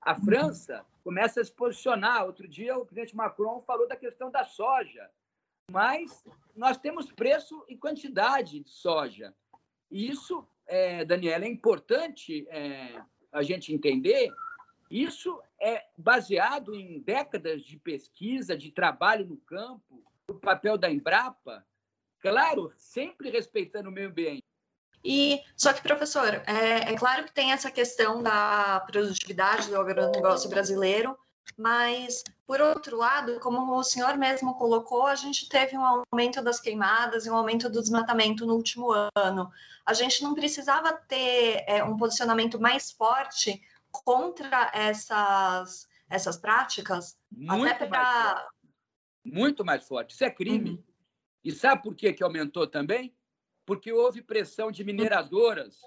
A 0.00 0.14
França 0.14 0.84
começa 1.02 1.40
a 1.40 1.44
se 1.44 1.52
posicionar. 1.52 2.24
Outro 2.24 2.48
dia, 2.48 2.76
o 2.76 2.84
presidente 2.84 3.16
Macron 3.16 3.62
falou 3.62 3.86
da 3.86 3.96
questão 3.96 4.30
da 4.30 4.44
soja, 4.44 5.08
mas 5.70 6.24
nós 6.54 6.76
temos 6.76 7.10
preço 7.12 7.64
e 7.68 7.76
quantidade 7.76 8.60
de 8.60 8.70
soja. 8.70 9.34
E 9.90 10.10
isso, 10.10 10.46
é, 10.66 11.04
Daniela, 11.04 11.44
é 11.44 11.48
importante 11.48 12.46
é, 12.48 13.00
a 13.34 13.42
gente 13.42 13.74
entender. 13.74 14.32
Isso 14.90 15.38
é 15.60 15.84
baseado 15.98 16.74
em 16.74 17.00
décadas 17.00 17.62
de 17.62 17.76
pesquisa, 17.78 18.56
de 18.56 18.70
trabalho 18.70 19.26
no 19.26 19.36
campo, 19.36 20.02
o 20.28 20.34
papel 20.34 20.78
da 20.78 20.90
Embrapa, 20.90 21.66
claro, 22.20 22.72
sempre 22.76 23.28
respeitando 23.28 23.90
o 23.90 23.92
meio 23.92 24.08
ambiente 24.08 24.44
e 25.04 25.42
só 25.54 25.72
que, 25.72 25.82
professor, 25.82 26.42
é, 26.46 26.92
é, 26.92 26.96
claro 26.96 27.24
que 27.24 27.34
tem 27.34 27.52
essa 27.52 27.70
questão 27.70 28.22
da 28.22 28.80
produtividade 28.86 29.68
do 29.68 29.78
agronegócio 29.78 30.48
brasileiro, 30.48 31.16
mas, 31.56 32.22
por 32.46 32.60
outro 32.60 32.96
lado, 32.96 33.38
como 33.40 33.76
o 33.76 33.84
senhor 33.84 34.16
mesmo 34.16 34.54
colocou, 34.54 35.06
a 35.06 35.14
gente 35.14 35.48
teve 35.48 35.76
um 35.76 36.04
aumento 36.12 36.42
das 36.42 36.60
queimadas 36.60 37.26
e 37.26 37.30
um 37.30 37.36
aumento 37.36 37.68
do 37.68 37.80
desmatamento 37.80 38.46
no 38.46 38.54
último 38.54 38.90
ano. 39.14 39.50
A 39.86 39.92
gente 39.92 40.22
não 40.22 40.34
precisava 40.34 40.92
ter 40.92 41.64
é, 41.66 41.84
um 41.84 41.96
posicionamento 41.96 42.60
mais 42.60 42.90
forte 42.90 43.62
contra 43.90 44.70
essas, 44.74 45.86
essas 46.08 46.36
práticas? 46.36 47.16
Muito, 47.30 47.66
até 47.66 47.86
pra... 47.86 48.02
mais 48.02 48.32
forte. 48.32 48.54
Muito 49.24 49.64
mais 49.64 49.86
forte. 49.86 50.14
Isso 50.14 50.24
é 50.24 50.30
crime. 50.30 50.70
Uhum. 50.70 50.84
E 51.44 51.52
sabe 51.52 51.82
por 51.82 51.94
que, 51.94 52.12
que 52.12 52.22
aumentou 52.22 52.66
também? 52.66 53.14
porque 53.66 53.92
houve 53.92 54.22
pressão 54.22 54.70
de 54.70 54.84
mineradoras 54.84 55.78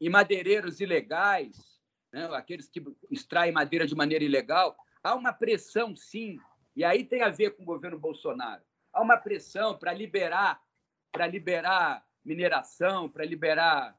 e 0.00 0.08
madeireiros 0.08 0.80
ilegais, 0.80 1.73
né? 2.14 2.28
aqueles 2.32 2.68
que 2.68 2.80
extraem 3.10 3.52
madeira 3.52 3.86
de 3.86 3.94
maneira 3.94 4.24
ilegal. 4.24 4.76
Há 5.02 5.14
uma 5.16 5.32
pressão, 5.32 5.96
sim, 5.96 6.38
e 6.76 6.84
aí 6.84 7.04
tem 7.04 7.22
a 7.22 7.28
ver 7.28 7.50
com 7.50 7.64
o 7.64 7.66
governo 7.66 7.98
Bolsonaro. 7.98 8.62
Há 8.92 9.02
uma 9.02 9.16
pressão 9.16 9.76
para 9.76 9.92
liberar, 9.92 10.62
para 11.10 11.26
liberar 11.26 12.06
mineração, 12.24 13.08
para 13.08 13.24
liberar 13.24 13.98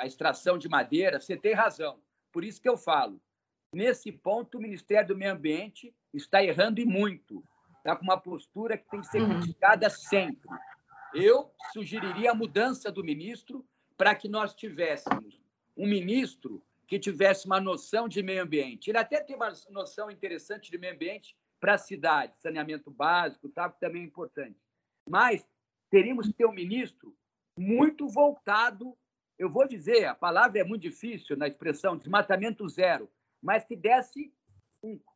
a 0.00 0.06
extração 0.06 0.56
de 0.56 0.68
madeira. 0.68 1.20
Você 1.20 1.36
tem 1.36 1.52
razão. 1.52 2.00
Por 2.32 2.42
isso 2.42 2.60
que 2.60 2.68
eu 2.68 2.78
falo. 2.78 3.20
Nesse 3.72 4.10
ponto, 4.10 4.56
o 4.56 4.60
Ministério 4.60 5.08
do 5.08 5.16
Meio 5.16 5.32
Ambiente 5.32 5.94
está 6.14 6.42
errando 6.42 6.80
e 6.80 6.86
muito. 6.86 7.44
Está 7.76 7.94
com 7.94 8.04
uma 8.04 8.18
postura 8.18 8.78
que 8.78 8.88
tem 8.88 9.00
que 9.00 9.06
ser 9.06 9.20
uhum. 9.20 9.40
criticada 9.40 9.90
sempre. 9.90 10.48
Eu 11.14 11.52
sugeriria 11.72 12.30
a 12.30 12.34
mudança 12.34 12.90
do 12.90 13.04
ministro 13.04 13.66
para 13.96 14.14
que 14.14 14.28
nós 14.28 14.54
tivéssemos 14.54 15.37
um 15.78 15.86
ministro 15.86 16.62
que 16.88 16.98
tivesse 16.98 17.46
uma 17.46 17.60
noção 17.60 18.08
de 18.08 18.22
meio 18.22 18.42
ambiente. 18.42 18.90
Ele 18.90 18.98
até 18.98 19.22
tem 19.22 19.36
uma 19.36 19.52
noção 19.70 20.10
interessante 20.10 20.70
de 20.70 20.76
meio 20.76 20.94
ambiente 20.94 21.36
para 21.60 21.74
a 21.74 21.78
cidade, 21.78 22.38
saneamento 22.40 22.90
básico, 22.90 23.48
tá, 23.48 23.68
também 23.68 24.02
é 24.02 24.06
importante. 24.06 24.58
Mas 25.08 25.46
teríamos 25.90 26.26
que 26.26 26.32
ter 26.32 26.46
um 26.46 26.52
ministro 26.52 27.14
muito 27.56 28.08
voltado, 28.08 28.96
eu 29.38 29.50
vou 29.50 29.66
dizer, 29.66 30.06
a 30.06 30.14
palavra 30.14 30.60
é 30.60 30.64
muito 30.64 30.82
difícil 30.82 31.36
na 31.36 31.46
expressão 31.46 31.96
desmatamento 31.96 32.68
zero, 32.68 33.10
mas 33.42 33.64
que 33.64 33.76
desse, 33.76 34.32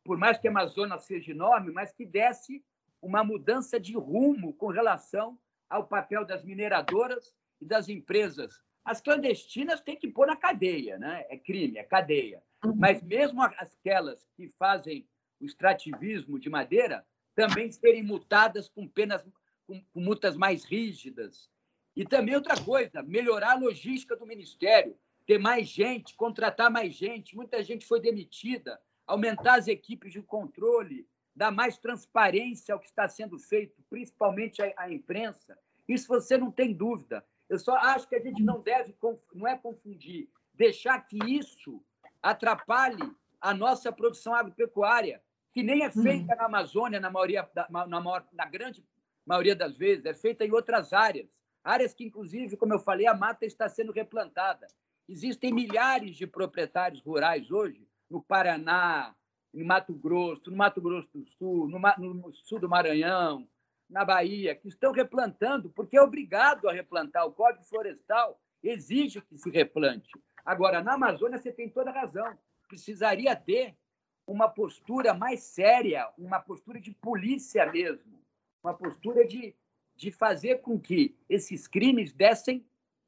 por 0.03 0.17
mais 0.17 0.37
que 0.37 0.47
a 0.47 0.51
Amazônia 0.51 0.97
seja 0.97 1.31
enorme, 1.31 1.71
mas 1.71 1.91
que 1.91 2.05
desse 2.05 2.63
uma 3.01 3.23
mudança 3.23 3.79
de 3.79 3.95
rumo 3.95 4.53
com 4.53 4.67
relação 4.67 5.37
ao 5.69 5.87
papel 5.87 6.25
das 6.25 6.43
mineradoras 6.43 7.33
e 7.59 7.65
das 7.65 7.89
empresas. 7.89 8.61
As 8.83 9.01
clandestinas 9.01 9.81
têm 9.81 9.95
que 9.95 10.07
pôr 10.07 10.27
na 10.27 10.35
cadeia, 10.35 10.97
né? 10.97 11.25
é 11.29 11.37
crime, 11.37 11.77
é 11.77 11.83
cadeia. 11.83 12.43
Uhum. 12.63 12.75
Mas 12.75 13.01
mesmo 13.01 13.41
aquelas 13.41 14.27
que 14.35 14.49
fazem 14.49 15.07
o 15.39 15.45
extrativismo 15.45 16.39
de 16.39 16.49
madeira 16.49 17.05
também 17.35 17.71
serem 17.71 18.03
multadas 18.03 18.67
com 18.69 18.87
penas 18.87 19.23
com, 19.65 19.81
com 19.81 19.99
multas 19.99 20.35
mais 20.35 20.63
rígidas. 20.63 21.49
E 21.95 22.05
também 22.05 22.35
outra 22.35 22.59
coisa, 22.61 23.03
melhorar 23.03 23.51
a 23.51 23.59
logística 23.59 24.15
do 24.15 24.25
ministério, 24.25 24.97
ter 25.25 25.37
mais 25.37 25.67
gente, 25.67 26.15
contratar 26.15 26.69
mais 26.69 26.93
gente. 26.93 27.35
Muita 27.35 27.63
gente 27.63 27.85
foi 27.85 27.99
demitida, 27.99 28.79
aumentar 29.05 29.59
as 29.59 29.67
equipes 29.67 30.11
de 30.11 30.21
controle, 30.21 31.07
dar 31.35 31.51
mais 31.51 31.77
transparência 31.77 32.73
ao 32.73 32.79
que 32.79 32.87
está 32.87 33.07
sendo 33.07 33.37
feito, 33.39 33.81
principalmente 33.89 34.61
à, 34.61 34.91
imprensa. 34.91 35.57
Isso 35.87 36.07
você 36.07 36.37
não 36.37 36.51
tem 36.51 36.73
dúvida. 36.73 37.25
Eu 37.53 37.59
só 37.59 37.75
acho 37.75 38.09
que 38.09 38.15
a 38.15 38.19
gente 38.19 38.41
não 38.41 38.59
deve, 38.59 38.95
não 39.31 39.47
é 39.47 39.55
confundir, 39.55 40.27
deixar 40.55 40.99
que 41.01 41.19
isso 41.23 41.83
atrapalhe 42.19 43.03
a 43.39 43.53
nossa 43.53 43.91
produção 43.91 44.33
agropecuária, 44.33 45.21
que 45.51 45.61
nem 45.61 45.83
é 45.83 45.91
feita 45.91 46.33
uhum. 46.33 46.37
na 46.39 46.45
Amazônia, 46.45 46.99
na, 46.99 47.11
maioria, 47.11 47.47
na, 47.69 47.85
na 47.85 48.45
grande 48.45 48.83
maioria 49.23 49.55
das 49.55 49.77
vezes, 49.77 50.03
é 50.03 50.15
feita 50.15 50.43
em 50.43 50.51
outras 50.51 50.93
áreas. 50.93 51.29
Áreas 51.63 51.93
que, 51.93 52.03
inclusive, 52.03 52.57
como 52.57 52.73
eu 52.73 52.79
falei, 52.79 53.05
a 53.05 53.13
mata 53.13 53.45
está 53.45 53.69
sendo 53.69 53.91
replantada. 53.91 54.65
Existem 55.07 55.53
milhares 55.53 56.15
de 56.15 56.25
proprietários 56.25 57.03
rurais 57.03 57.51
hoje, 57.51 57.87
no 58.09 58.19
Paraná, 58.19 59.13
em 59.53 59.63
Mato 59.63 59.93
Grosso, 59.93 60.49
no 60.49 60.57
Mato 60.57 60.81
Grosso 60.81 61.07
do 61.13 61.23
Sul, 61.37 61.67
no, 61.67 61.79
no 61.99 62.33
sul 62.33 62.59
do 62.59 62.67
Maranhão, 62.67 63.47
na 63.93 64.03
Bahia, 64.03 64.55
que 64.55 64.67
estão 64.67 64.91
replantando, 64.91 65.69
porque 65.69 65.95
é 65.95 66.01
obrigado 66.01 66.67
a 66.67 66.73
replantar. 66.73 67.27
O 67.27 67.31
Código 67.31 67.63
Florestal 67.63 68.41
exige 68.63 69.21
que 69.21 69.37
se 69.37 69.51
replante. 69.51 70.09
Agora, 70.43 70.81
na 70.81 70.95
Amazônia, 70.95 71.37
você 71.37 71.51
tem 71.51 71.69
toda 71.69 71.91
razão. 71.91 72.35
Precisaria 72.67 73.35
ter 73.35 73.77
uma 74.25 74.49
postura 74.49 75.13
mais 75.13 75.43
séria, 75.43 76.09
uma 76.17 76.39
postura 76.39 76.81
de 76.81 76.91
polícia 76.91 77.71
mesmo, 77.71 78.19
uma 78.63 78.73
postura 78.73 79.27
de, 79.27 79.55
de 79.95 80.11
fazer 80.11 80.61
com 80.61 80.79
que 80.79 81.15
esses 81.29 81.67
crimes 81.67 82.11
dessem, 82.11 82.65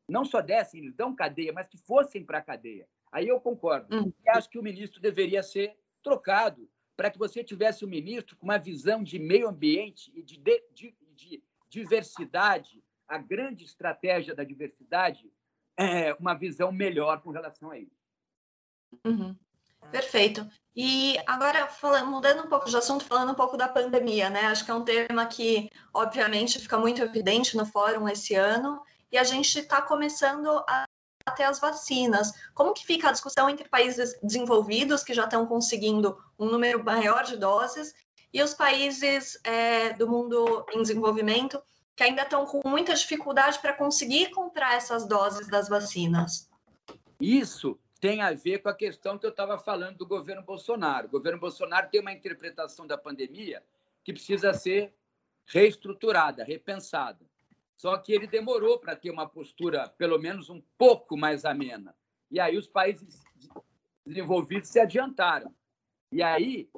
não 0.08 0.24
só 0.24 0.40
dessem, 0.40 0.82
eles 0.82 0.94
dão 0.94 1.16
cadeia, 1.16 1.52
mas 1.52 1.68
que 1.68 1.80
fossem 1.80 2.24
para 2.24 2.38
a 2.38 2.44
cadeia. 2.44 2.88
Aí 3.12 3.28
eu 3.28 3.42
concordo. 3.42 3.88
Hum. 3.92 4.14
E 4.24 4.30
acho 4.30 4.48
que 4.52 4.60
o 4.60 4.64
ministro 4.64 5.02
deveria 5.02 5.42
ser 5.42 5.76
trocado 6.04 6.70
para 6.96 7.12
que 7.12 7.18
você 7.18 7.44
tivesse 7.44 7.84
um 7.86 7.90
ministro 7.90 8.36
com 8.38 8.46
uma 8.46 8.58
visão 8.58 9.04
de 9.04 9.20
meio 9.20 9.48
ambiente 9.48 10.12
e 10.16 10.22
de, 10.22 10.38
de, 10.74 10.96
de 11.16 11.44
diversidade, 11.70 12.84
a 13.08 13.18
grande 13.18 13.66
estratégia 13.66 14.34
da 14.34 14.44
diversidade, 14.44 15.32
é 15.78 16.14
uma 16.14 16.34
visão 16.34 16.72
melhor 16.72 17.22
com 17.22 17.32
relação 17.32 17.70
a 17.72 17.78
isso. 17.78 17.96
Uhum. 19.06 19.36
Perfeito. 19.92 20.50
E 20.76 21.18
agora, 21.28 21.68
falando, 21.68 22.10
mudando 22.10 22.44
um 22.44 22.50
pouco 22.50 22.70
de 22.70 22.76
assunto, 22.76 23.06
falando 23.06 23.32
um 23.32 23.36
pouco 23.36 23.56
da 23.56 23.68
pandemia, 23.68 24.30
né? 24.30 24.42
Acho 24.48 24.66
que 24.66 24.72
é 24.72 24.74
um 24.74 24.84
tema 24.84 25.26
que, 25.26 25.70
obviamente, 25.94 26.60
fica 26.60 26.78
muito 26.78 27.02
evidente 27.02 27.56
no 27.56 27.66
fórum 27.66 28.08
esse 28.10 28.34
ano, 28.36 28.82
e 29.12 29.18
a 29.18 29.24
gente 29.24 29.60
está 29.60 29.82
começando 29.82 30.50
a 30.68 30.85
até 31.26 31.44
as 31.46 31.60
vacinas. 31.60 32.32
Como 32.54 32.74
que 32.74 32.86
fica 32.86 33.10
a 33.10 33.12
discussão 33.12 33.50
entre 33.50 33.68
países 33.68 34.18
desenvolvidos, 34.22 35.04
que 35.04 35.14
já 35.14 35.24
estão 35.24 35.46
conseguindo 35.46 36.18
um 36.38 36.46
número 36.46 36.84
maior 36.84 37.24
de 37.24 37.36
doses, 37.36 37.94
e 38.32 38.44
os 38.44 38.54
países 38.54 39.40
é, 39.44 39.94
do 39.94 40.08
mundo 40.08 40.66
em 40.74 40.82
desenvolvimento, 40.82 41.62
que 41.96 42.04
ainda 42.04 42.24
estão 42.24 42.46
com 42.46 42.62
muita 42.68 42.94
dificuldade 42.94 43.60
para 43.60 43.74
conseguir 43.74 44.30
comprar 44.30 44.76
essas 44.76 45.08
doses 45.08 45.48
das 45.48 45.70
vacinas? 45.70 46.50
Isso 47.20 47.80
tem 48.00 48.22
a 48.22 48.34
ver 48.34 48.60
com 48.60 48.70
a 48.70 48.76
questão 48.76 49.18
que 49.18 49.26
eu 49.26 49.30
estava 49.30 49.58
falando 49.58 49.98
do 49.98 50.06
governo 50.06 50.44
Bolsonaro. 50.44 51.08
O 51.08 51.12
governo 51.12 51.40
Bolsonaro 51.40 51.90
tem 51.90 52.02
uma 52.02 52.12
interpretação 52.12 52.86
da 52.86 52.98
pandemia 52.98 53.64
que 54.04 54.14
precisa 54.14 54.54
ser 54.54 54.94
reestruturada, 55.46 56.44
repensada. 56.44 57.26
Só 57.76 57.98
que 57.98 58.14
ele 58.14 58.28
demorou 58.28 58.80
para 58.80 58.96
ter 58.96 59.12
uma 59.12 59.28
postura, 59.28 59.90
pelo 59.90 60.18
menos 60.18 60.50
um 60.50 60.62
pouco 60.78 61.18
mais 61.18 61.44
amena. 61.46 61.96
E 62.32 62.40
aí 62.40 62.58
os 62.58 62.68
países 62.68 63.24
desenvolvidos 64.06 64.70
se 64.70 64.80
adiantaram. 64.80 65.54
E 66.12 66.24
aí, 66.24 66.70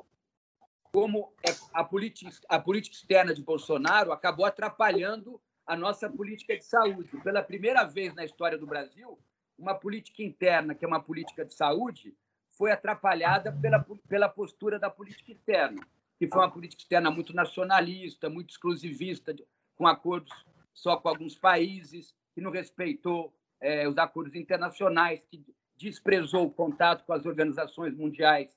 como 0.91 1.33
é 1.47 1.51
a 1.73 1.83
política, 1.83 2.31
a 2.49 2.59
política 2.59 2.95
externa 2.95 3.33
de 3.33 3.43
Bolsonaro 3.43 4.11
acabou 4.11 4.45
atrapalhando 4.45 5.39
a 5.65 5.75
nossa 5.75 6.09
política 6.09 6.57
de 6.57 6.65
saúde. 6.65 7.09
Pela 7.23 7.43
primeira 7.43 7.83
vez 7.83 8.13
na 8.15 8.25
história 8.25 8.57
do 8.57 8.65
Brasil, 8.65 9.19
uma 9.57 9.75
política 9.75 10.23
interna, 10.23 10.73
que 10.73 10.85
é 10.85 10.87
uma 10.87 11.01
política 11.01 11.43
de 11.45 11.53
saúde, 11.53 12.15
foi 12.49 12.71
atrapalhada 12.71 13.51
pela, 13.51 13.85
pela 14.07 14.29
postura 14.29 14.79
da 14.79 14.89
política 14.89 15.31
externa, 15.31 15.85
que 16.17 16.27
foi 16.27 16.39
uma 16.39 16.51
política 16.51 16.81
externa 16.81 17.11
muito 17.11 17.35
nacionalista, 17.35 18.29
muito 18.29 18.49
exclusivista, 18.49 19.35
com 19.75 19.85
acordos 19.85 20.33
só 20.77 20.95
com 20.95 21.09
alguns 21.09 21.35
países, 21.35 22.13
que 22.35 22.41
não 22.41 22.51
respeitou 22.51 23.33
é, 23.59 23.87
os 23.87 23.97
acordos 23.97 24.35
internacionais, 24.35 25.23
que 25.27 25.43
desprezou 25.75 26.45
o 26.45 26.51
contato 26.51 27.03
com 27.03 27.13
as 27.13 27.25
organizações 27.25 27.95
mundiais, 27.95 28.55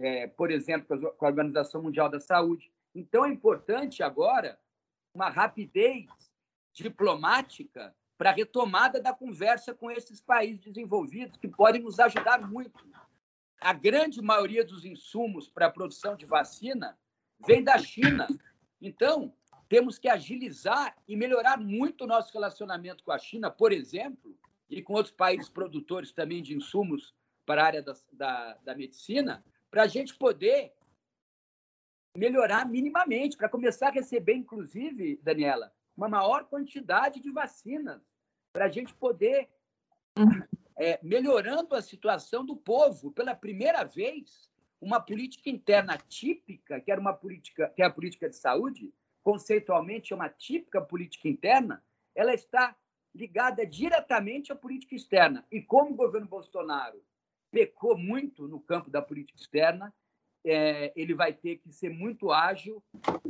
é, 0.00 0.26
por 0.28 0.50
exemplo, 0.50 1.12
com 1.12 1.26
a 1.26 1.28
Organização 1.28 1.82
Mundial 1.82 2.08
da 2.08 2.18
Saúde. 2.20 2.72
Então, 2.94 3.22
é 3.22 3.28
importante 3.28 4.02
agora 4.02 4.58
uma 5.12 5.28
rapidez 5.28 6.06
diplomática 6.72 7.94
para 8.16 8.30
a 8.30 8.34
retomada 8.34 8.98
da 8.98 9.12
conversa 9.12 9.74
com 9.74 9.90
esses 9.90 10.22
países 10.22 10.60
desenvolvidos, 10.60 11.36
que 11.36 11.48
podem 11.48 11.82
nos 11.82 12.00
ajudar 12.00 12.40
muito. 12.48 12.82
A 13.60 13.74
grande 13.74 14.22
maioria 14.22 14.64
dos 14.64 14.86
insumos 14.86 15.50
para 15.50 15.66
a 15.66 15.70
produção 15.70 16.16
de 16.16 16.24
vacina 16.24 16.98
vem 17.46 17.62
da 17.62 17.76
China. 17.76 18.26
Então, 18.80 19.34
temos 19.68 19.98
que 19.98 20.08
agilizar 20.08 20.96
e 21.06 21.14
melhorar 21.14 21.58
muito 21.58 22.04
o 22.04 22.06
nosso 22.06 22.32
relacionamento 22.32 23.04
com 23.04 23.12
a 23.12 23.18
China, 23.18 23.50
por 23.50 23.70
exemplo, 23.72 24.36
e 24.68 24.82
com 24.82 24.94
outros 24.94 25.14
países 25.14 25.48
produtores 25.48 26.12
também 26.12 26.42
de 26.42 26.56
insumos 26.56 27.14
para 27.44 27.62
a 27.62 27.66
área 27.66 27.82
da, 27.82 27.94
da, 28.12 28.54
da 28.64 28.74
medicina, 28.74 29.44
para 29.70 29.82
a 29.82 29.86
gente 29.86 30.14
poder 30.14 30.72
melhorar 32.16 32.68
minimamente, 32.68 33.36
para 33.36 33.48
começar 33.48 33.88
a 33.88 33.92
receber, 33.92 34.34
inclusive, 34.34 35.20
Daniela, 35.22 35.72
uma 35.96 36.08
maior 36.08 36.44
quantidade 36.44 37.20
de 37.20 37.30
vacinas, 37.30 38.00
para 38.52 38.64
a 38.64 38.68
gente 38.68 38.94
poder, 38.94 39.48
é, 40.76 40.98
melhorando 41.02 41.74
a 41.74 41.82
situação 41.82 42.44
do 42.44 42.56
povo, 42.56 43.12
pela 43.12 43.34
primeira 43.34 43.84
vez, 43.84 44.50
uma 44.80 45.00
política 45.00 45.50
interna 45.50 45.98
típica, 45.98 46.80
que 46.80 46.90
era 46.90 47.00
uma 47.00 47.12
política, 47.12 47.70
que 47.74 47.82
é 47.82 47.84
a 47.84 47.90
política 47.90 48.28
de 48.28 48.36
saúde, 48.36 48.92
conceitualmente 49.28 50.14
é 50.14 50.16
uma 50.16 50.30
típica 50.30 50.80
política 50.80 51.28
interna, 51.28 51.84
ela 52.14 52.32
está 52.32 52.74
ligada 53.14 53.66
diretamente 53.66 54.50
à 54.50 54.56
política 54.56 54.94
externa. 54.94 55.46
E 55.52 55.60
como 55.60 55.90
o 55.90 55.94
governo 55.94 56.26
Bolsonaro 56.26 57.04
pecou 57.50 57.98
muito 57.98 58.48
no 58.48 58.58
campo 58.58 58.88
da 58.88 59.02
política 59.02 59.38
externa, 59.38 59.92
é, 60.46 60.94
ele 60.96 61.12
vai 61.12 61.34
ter 61.34 61.58
que 61.58 61.70
ser 61.70 61.90
muito 61.90 62.32
ágil, 62.32 62.82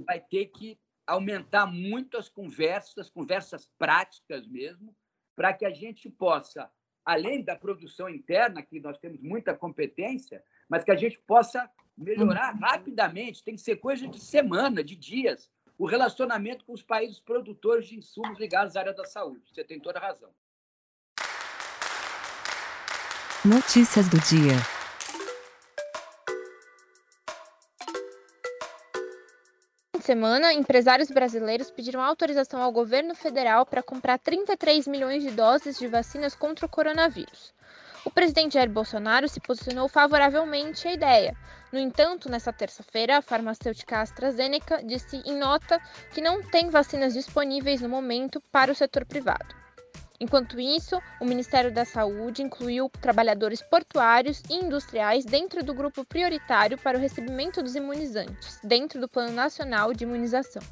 vai 0.06 0.20
ter 0.20 0.46
que 0.46 0.78
aumentar 1.04 1.66
muito 1.66 2.16
as 2.16 2.28
conversas, 2.28 2.96
as 2.96 3.10
conversas 3.10 3.68
práticas 3.76 4.46
mesmo, 4.46 4.94
para 5.34 5.52
que 5.52 5.66
a 5.66 5.70
gente 5.70 6.08
possa, 6.08 6.70
além 7.04 7.42
da 7.42 7.56
produção 7.56 8.08
interna, 8.08 8.62
que 8.62 8.78
nós 8.78 8.98
temos 8.98 9.20
muita 9.20 9.52
competência, 9.52 10.44
mas 10.68 10.84
que 10.84 10.92
a 10.92 10.96
gente 10.96 11.18
possa 11.26 11.68
melhorar 11.96 12.52
rapidamente, 12.52 13.42
tem 13.42 13.56
que 13.56 13.60
ser 13.60 13.78
coisa 13.78 14.06
de 14.06 14.20
semana, 14.20 14.84
de 14.84 14.94
dias, 14.94 15.50
o 15.78 15.86
relacionamento 15.86 16.64
com 16.64 16.72
os 16.72 16.82
países 16.82 17.20
produtores 17.20 17.86
de 17.86 17.96
insumos 17.96 18.38
ligados 18.38 18.76
à 18.76 18.80
área 18.80 18.92
da 18.92 19.04
saúde. 19.04 19.42
Você 19.52 19.62
tem 19.62 19.78
toda 19.78 19.98
a 19.98 20.02
razão. 20.02 20.30
Notícias 23.44 24.08
do 24.08 24.18
dia. 24.20 24.56
semana, 30.08 30.54
empresários 30.54 31.10
brasileiros 31.10 31.70
pediram 31.70 32.00
autorização 32.02 32.62
ao 32.62 32.72
governo 32.72 33.14
federal 33.14 33.66
para 33.66 33.82
comprar 33.82 34.18
33 34.18 34.88
milhões 34.88 35.22
de 35.22 35.30
doses 35.30 35.78
de 35.78 35.86
vacinas 35.86 36.34
contra 36.34 36.64
o 36.64 36.68
coronavírus. 36.68 37.52
O 38.06 38.10
presidente 38.10 38.54
Jair 38.54 38.70
Bolsonaro 38.70 39.28
se 39.28 39.38
posicionou 39.38 39.86
favoravelmente 39.86 40.88
à 40.88 40.94
ideia. 40.94 41.36
No 41.70 41.78
entanto, 41.78 42.30
nesta 42.30 42.50
terça-feira, 42.50 43.18
a 43.18 43.22
farmacêutica 43.22 44.00
AstraZeneca 44.00 44.82
disse 44.82 45.16
em 45.26 45.36
nota 45.36 45.78
que 46.12 46.20
não 46.20 46.42
tem 46.42 46.70
vacinas 46.70 47.12
disponíveis 47.12 47.82
no 47.82 47.88
momento 47.88 48.42
para 48.50 48.72
o 48.72 48.74
setor 48.74 49.04
privado. 49.04 49.54
Enquanto 50.20 50.58
isso, 50.58 51.00
o 51.20 51.24
Ministério 51.24 51.72
da 51.72 51.84
Saúde 51.84 52.42
incluiu 52.42 52.90
trabalhadores 53.00 53.62
portuários 53.62 54.42
e 54.50 54.54
industriais 54.54 55.24
dentro 55.24 55.62
do 55.62 55.74
grupo 55.74 56.04
prioritário 56.04 56.76
para 56.78 56.98
o 56.98 57.00
recebimento 57.00 57.62
dos 57.62 57.76
imunizantes, 57.76 58.58
dentro 58.64 59.00
do 59.00 59.08
Plano 59.08 59.32
Nacional 59.32 59.92
de 59.92 60.04
Imunização. 60.04 60.62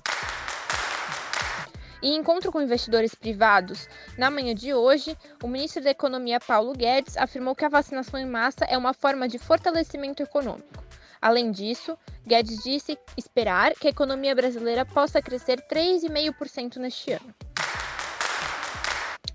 Em 2.06 2.14
encontro 2.14 2.52
com 2.52 2.62
investidores 2.62 3.16
privados, 3.16 3.88
na 4.16 4.30
manhã 4.30 4.54
de 4.54 4.72
hoje, 4.72 5.18
o 5.42 5.48
ministro 5.48 5.82
da 5.82 5.90
Economia 5.90 6.38
Paulo 6.38 6.72
Guedes 6.72 7.16
afirmou 7.16 7.52
que 7.52 7.64
a 7.64 7.68
vacinação 7.68 8.20
em 8.20 8.24
massa 8.24 8.64
é 8.66 8.78
uma 8.78 8.94
forma 8.94 9.26
de 9.26 9.40
fortalecimento 9.40 10.22
econômico. 10.22 10.84
Além 11.20 11.50
disso, 11.50 11.98
Guedes 12.24 12.62
disse 12.62 12.96
esperar 13.16 13.74
que 13.74 13.88
a 13.88 13.90
economia 13.90 14.36
brasileira 14.36 14.86
possa 14.86 15.20
crescer 15.20 15.60
3,5% 15.68 16.76
neste 16.76 17.10
ano. 17.10 17.34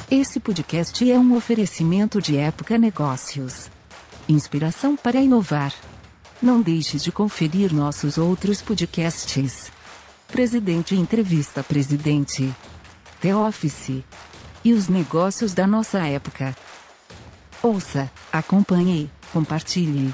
Esse 0.09 0.39
podcast 0.39 1.09
é 1.11 1.19
um 1.19 1.35
oferecimento 1.35 2.19
de 2.19 2.37
Época 2.37 2.79
Negócios. 2.79 3.69
Inspiração 4.27 4.95
para 4.95 5.19
inovar. 5.19 5.71
Não 6.41 6.61
deixe 6.61 6.97
de 6.97 7.11
conferir 7.11 7.71
nossos 7.71 8.17
outros 8.17 8.61
podcasts. 8.61 9.71
Presidente 10.27 10.95
Entrevista 10.95 11.63
Presidente. 11.63 12.51
The 13.21 13.35
Office 13.35 14.03
e 14.63 14.73
os 14.73 14.87
negócios 14.87 15.53
da 15.53 15.67
nossa 15.67 15.99
época. 16.07 16.55
Ouça, 17.61 18.09
acompanhe, 18.31 19.11
compartilhe. 19.31 20.13